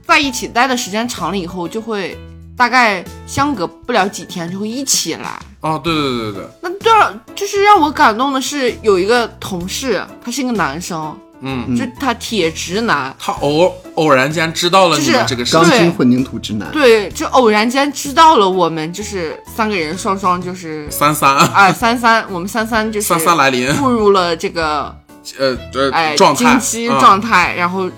[0.06, 2.18] 在一起待的时间长了以后，就会
[2.56, 5.40] 大概相隔不了几天就会一起来。
[5.62, 16.70] 哦，对对对对对，那对了，就是让我感动的是有一个同事，他是一个男生，嗯，就他铁直男，他偶偶然间知道了你们这个事钢，筋混凝土直男。
[16.72, 21.36] 对，就偶然间知道了我们就是三个人双双就是三三。
[21.36, 24.96] 啊三三，我们三三就是三三来临，步入了这个
[25.40, 26.46] 呃呃哎状态。
[26.46, 27.90] 经期啊状态，然后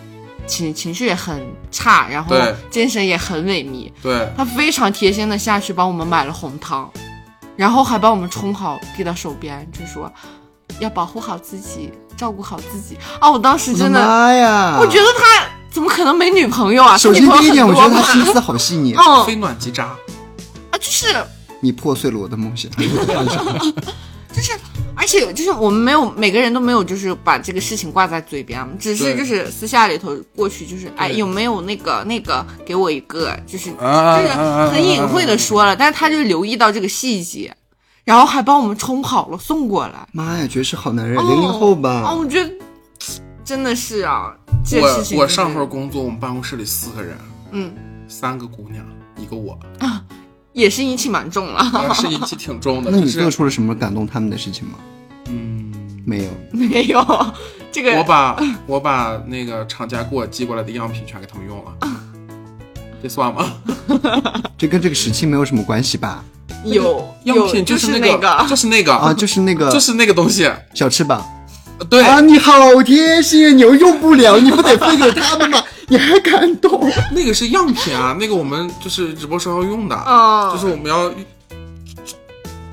[0.47, 2.35] 情情绪也很差，然后
[2.69, 3.91] 精神也很萎靡。
[4.01, 6.89] 对，他非常贴心的下去帮我们买了红汤，
[7.55, 10.11] 然后还帮我们冲好递到手边，就说
[10.79, 12.97] 要保护好自己，照顾好自己。
[13.21, 14.77] 哦，我当时真的，妈呀！
[14.79, 16.97] 我觉得他怎么可能没女朋友啊？
[16.97, 19.85] 首先第一点，我觉得他心思好细腻， 嗯非暖即渣。
[19.85, 21.15] 啊，就是
[21.61, 22.71] 你破碎了我的梦想。
[24.35, 24.51] 就是，
[24.95, 34.33] 而且就是我们没有每个人都没有就是把这个事情挂在嘴边，只是就是私下里头过去就是哎有没有那个那个给我一个就是啊就是
[34.71, 37.55] 很隐晦的说了，但是他就留意到这个细节，
[38.03, 40.07] 然后还帮我们冲好了送过来。
[40.11, 42.13] 妈呀，绝世好男人，哦零零后哦，吧？
[42.13, 42.51] 我觉得
[43.45, 44.35] 真的是啊，
[44.65, 47.17] 这我我上份工作，我们办公室里四个人，
[47.51, 47.73] 嗯
[48.07, 48.85] 三个姑娘，
[49.17, 50.03] 一个我啊，
[50.51, 52.89] 也是阴气蛮重了，啊是阴气挺重的。
[52.91, 54.75] 那你就是做出了什么感动他们的事情吗？
[55.29, 55.73] 嗯，
[56.05, 56.29] 没有。
[56.51, 57.33] 没有
[57.71, 58.37] 这个我把
[58.67, 61.73] 我把那个厂家给我寄过来的样品全给他们用了，
[63.01, 63.53] 这算吗？
[64.57, 66.23] 这跟这个时期没有什么关系吧？
[66.63, 70.49] 有样有就是那个就是那个啊，就是那个，就是那个东西。
[70.73, 71.23] 小翅膀
[71.89, 72.21] 对，啊！
[72.21, 75.61] 你好贴心，你又用不了，你不得分给他们吗？
[75.89, 76.89] 你还感动？
[77.11, 81.11] 那个是样品啊，那个我们就是直播时候要用的，啊就是我们要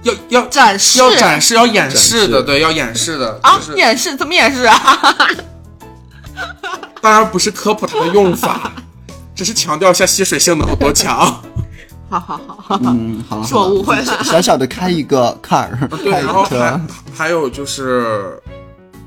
[0.02, 4.78] 要要展示要展示要演示的，对，要演示的，啊就是演示怎么演示啊？
[7.02, 8.70] 当然不是科普它的用法，
[9.34, 11.42] 只是强调一下吸水性能有多强。
[12.18, 15.68] 好好好，嗯，好了，是我误会了小小的开一个 car，
[16.02, 16.80] 对，然后还
[17.14, 18.36] 还有就是，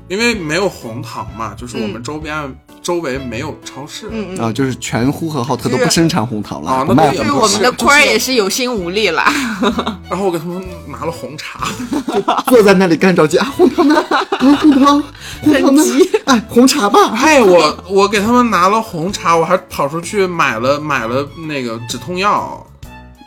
[0.08, 4.08] 因为没有红糖嘛，就是我们周边、周围没有超市。
[4.10, 4.44] 嗯嗯。
[4.44, 9.22] 啊，就是全呼和浩特都不生产红糖了，啊那对我们的就是坤儿也是有心无力了，
[10.08, 11.68] 然后我给他们拿了红茶，
[12.48, 14.02] 坐在那里干着急啊，红糖呢？
[14.08, 14.26] 啊，
[14.60, 15.02] 红糖，
[15.42, 15.82] 红糖呢？
[16.24, 17.12] 哎，红茶吧。
[17.16, 22.66] 哎，我我给他们拿了红茶，我还跑出去买了买了那个止痛药，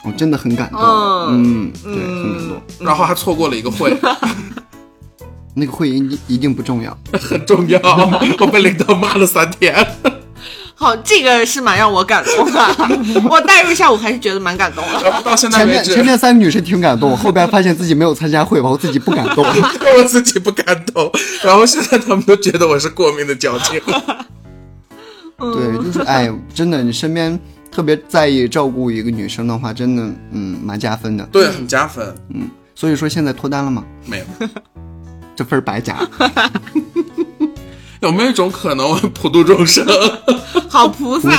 [0.04, 2.62] 我真的很感动，嗯嗯，对，很感动。
[2.86, 3.96] 然后还错过了一个会，
[5.56, 7.80] 那个会一定一定不重要，很重要，
[8.40, 9.76] 我被领导骂了三天。
[10.80, 12.76] 好，这个是蛮让我感动的。
[13.32, 15.22] 我代入一下，我还是觉得蛮感动的。
[15.24, 19.44] 到现在为止前面前，面三个女生挺感动，后边发现自己没有参加会吧，我自己不感动。
[19.44, 21.12] 我自己不感动，
[21.44, 23.82] 然后现在他们都觉得我是过命的矫情。
[25.40, 27.40] 对，就是哎，真的，你身边
[27.78, 30.02] 特别在意照顾一个女生的话，真的，
[30.32, 31.24] 嗯，蛮加分的。
[31.32, 32.04] 对，很加分。
[32.34, 33.86] 嗯所以说现在脱单了吗？
[34.08, 34.26] 没有，
[35.38, 35.96] 这分白加。
[38.02, 39.86] 有没有一种可能，我普度众生？
[40.68, 41.30] 好菩萨，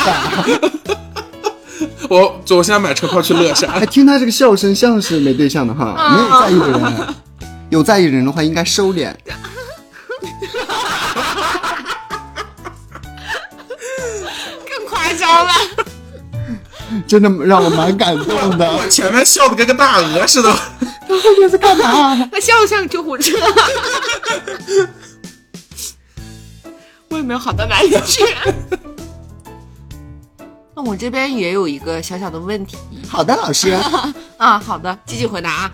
[2.08, 7.14] 我就我现在买车票去乐山哎，，听他这个笑声，像是没对象的哈，没有在意的人。
[7.70, 9.12] 有在意的人的话，应该收敛。
[14.68, 15.52] 更夸张了。
[17.06, 18.88] 真的让我蛮感动的。
[18.88, 20.52] 前面笑的跟个大鹅似的。
[20.80, 22.16] 他后面是干嘛？
[22.30, 23.32] 他笑的像救护车？
[27.08, 28.22] 我也没有好到哪里去。
[30.76, 32.76] 那我这边也有一个小小的问题
[33.08, 33.70] 好的，老师。
[34.36, 35.72] 啊，好的，积极回答啊。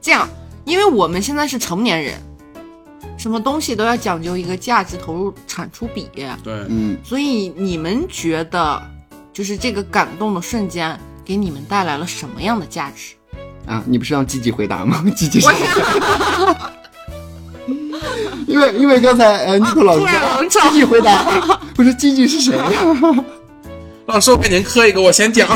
[0.00, 0.28] 这样，
[0.64, 2.14] 因为我们现在是成年人，
[3.18, 6.26] 什么东西都要讲究一个价值投入产出比，对，
[6.68, 8.82] 嗯，所以你们觉得，
[9.40, 13.14] 就是这个感动的瞬间给你们带来了什么样的价值？
[13.66, 15.02] 啊，你不是让积极回答吗？
[15.16, 15.50] 积极说。
[18.46, 20.04] 因为因为刚才呃，尼克老师
[20.50, 21.24] 积极回答，
[21.74, 22.54] 不是积极是谁？
[24.04, 25.48] 老师，我给您磕一个，我先讲，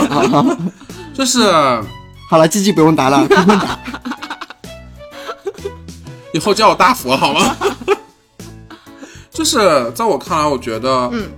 [1.13, 1.43] 就是
[2.31, 3.79] 好了，积极不用答了，坤坤答。
[6.33, 7.55] 以后叫我大佛好吗？
[9.31, 9.59] 就是
[9.95, 11.29] 在我看来，我觉得，嗯，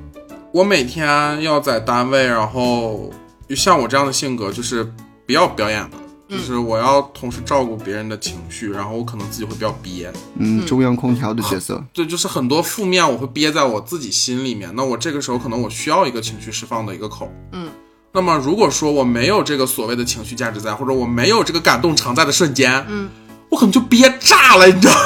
[0.56, 1.06] 我每天
[1.42, 3.12] 要在单位，然后
[3.50, 4.90] 像我这样的性格，就是
[5.26, 5.98] 不要表演的，
[6.30, 11.84] 就是我要同时照顾别人的情绪，然后我可能自己会比较憋，嗯，中央空调的角色。
[11.92, 14.72] 对，就是很多负面我会憋在我自己心里面。
[14.74, 17.30] 那我这个时候可能我需要一个情绪释放的一个口。
[17.52, 17.68] 嗯。
[18.10, 23.10] 那么如果说我没有这个所谓的情绪价值在，或者我没有这个感动常在的瞬间，嗯，
[23.50, 25.00] 我可能就憋炸了，你知道吗？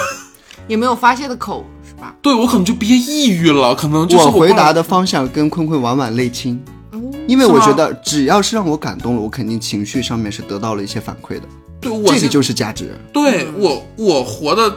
[0.69, 2.15] 也没有发泄的口，是吧？
[2.23, 6.61] 对我可能就憋抑郁了，可能就是我回答的的方向跟坤坤婉婉类亲，
[6.93, 11.43] 哦因为我觉得只要是让我感动了，我肯定情绪上面是得到了一些反馈的，
[11.81, 12.99] 对我现这个就是价值。
[13.13, 14.75] 对我我活的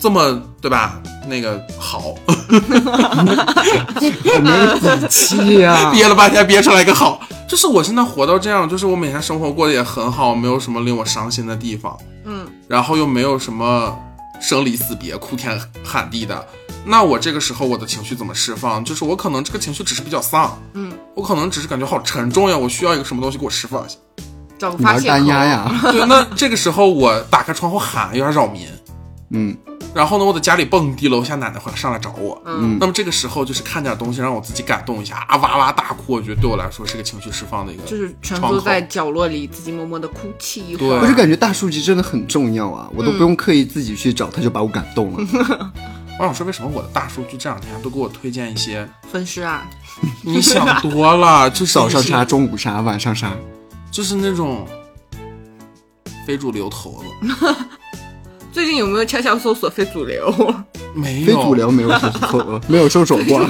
[0.00, 1.00] 这么对吧？
[1.26, 2.54] 那个好，我
[4.42, 7.18] 没底气呀、 憋了半天憋出来一个好，
[7.48, 11.96] 就是我现在活到这样，就是我每天生活过得也很好，没有什么令我伤心的地方，
[12.26, 13.96] 嗯，然后又没有什么
[14.40, 16.46] 生离死别、哭天喊地的。
[16.86, 18.84] 那我这个时候我的情绪怎么释放？
[18.84, 23.96] 就是我可能这个情绪只是比较丧，嗯，我可能只是感觉好沉重呀，我需要一个什么东西给我释放一下。
[24.58, 25.24] 找个发泄口。
[25.24, 28.68] 压呀，对，那这个时候我打开窗户喊有点扰民，
[29.34, 29.56] 嗯，
[29.94, 32.40] 然后呢，我在家里蹦迪，楼下奶奶会上来找我。
[32.46, 41.00] 嗯，那么这个时候就是看点东西让我自己感动一下啊，哇哇大哭，我觉得对我来说是个情绪释放的一个，就是蜷缩在角落里，自己默默的哭泣一会儿。
[41.00, 45.72] 我就感觉大数据真的很重要啊，我都不用刻意自己去找，它就把我感动了。
[46.18, 48.88] 我想说，为什么我的大数据这两天都给我推荐一些？
[49.10, 49.68] 分尸啊，
[50.22, 53.32] 你想多了，就是早上杀，中午杀，晚上杀。
[53.90, 54.66] 就是那种
[56.26, 57.36] 非主流头子，
[58.54, 60.32] 最近有没有悄悄搜索非主流？
[60.94, 63.40] 没有非主流没有收手， 没有搜索过。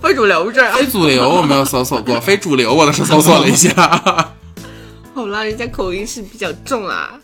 [0.00, 0.66] 非主流不是。
[0.72, 3.70] 非主流我没有搜索过，非主流我倒是搜索了一下。
[5.12, 7.20] 好啦，人家口音是比较重啊。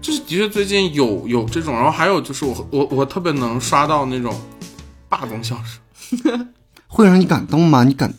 [0.00, 4.34] 就是的确最近有有这种，然后还有就是我我我特别能刷到那种
[5.10, 5.54] 霸总笑
[6.24, 6.48] 声，
[6.88, 7.84] 会让你感动吗？
[7.84, 8.10] 你感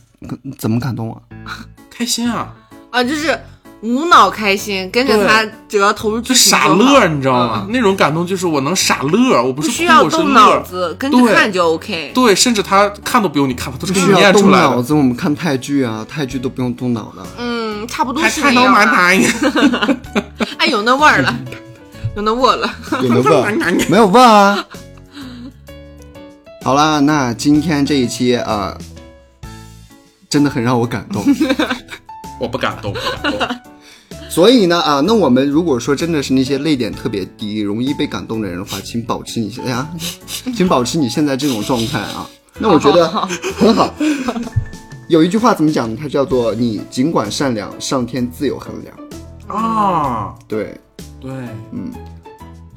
[0.56, 1.66] 怎么感动啊？
[1.90, 2.54] 开心啊，
[2.90, 3.36] 啊，就是
[3.80, 7.62] 无脑开心，跟着他，只要投入就剧情傻乐，你知道吗？
[7.66, 10.60] 嗯那种感动就是我能傻乐，我不是哭，不需要我是动脑乐。
[10.62, 12.10] 子，跟着看就 OK。
[12.14, 14.40] 对，甚至他看都不用你看，他都是念出来的。
[14.40, 17.24] 动脑子，我们看泰剧啊，泰剧都不用动脑的。
[17.38, 19.68] 嗯，差不多还是看到蛮那样的。
[19.68, 20.00] 难，
[20.58, 21.32] 哎，有那味儿了，
[22.16, 22.74] 有那味儿了。
[23.02, 23.58] 有 没有问？
[23.88, 24.64] 没有问啊。
[26.64, 28.78] 好啦，那今天这一期啊、呃
[30.28, 31.24] 真的很让我感动。
[32.38, 33.67] 我不敢动，不敢动。
[34.28, 39.88] 所以呢，啊，那我们如果说真的是那些泪点特别低、容易被感动的人的话，请保持你现在啊，
[40.54, 42.28] 请保持你现在这种状态啊。
[42.60, 43.08] 那我觉得
[43.56, 43.92] 很好。
[45.08, 45.96] 有一句话怎么讲呢？
[45.98, 48.94] 它叫做“你尽管善良，上天自有衡量
[49.48, 50.34] 啊，”。
[50.46, 50.78] 对，
[51.20, 51.30] 对，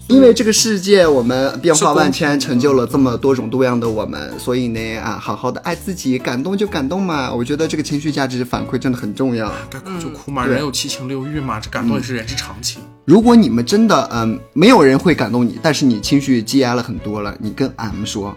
[0.08, 7.34] 因为这个世界我们变化万千，成就了这么多种多样的我们，所以呢，啊，好好的爱自己，感动就感动嘛。
[7.34, 9.52] 我觉得这个情绪价值反馈真的很重要。
[9.70, 12.82] 该哭就哭嘛，对人有七情六欲嘛，这感动也是人之常情。
[13.06, 18.36] 如果你们真的嗯，没有人会感动你，但是你情绪积压了很多了，你跟俺们说，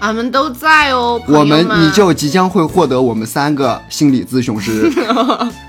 [0.00, 4.90] 俺们都在哦，我们们你就即将会获得我们三个心理咨询师，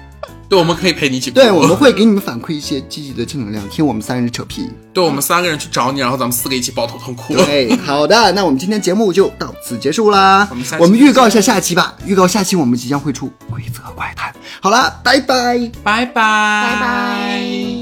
[0.48, 1.36] 对，我们可以陪你一起哭。
[1.36, 4.70] 对，我们会给你们反馈一些积极的正能量，听我们三人扯皮。
[4.94, 7.36] 对我们三个人去找你，然后咱们四个一起抱头痛哭。
[7.36, 10.48] 对，好的，那我们今天节目就到此结束啦。
[10.50, 14.34] 我们我们预告一下下期吧，预告下期我们即将会出规则怪谈。
[14.62, 15.70] 好了，拜拜。
[15.84, 17.75] 拜拜，拜拜。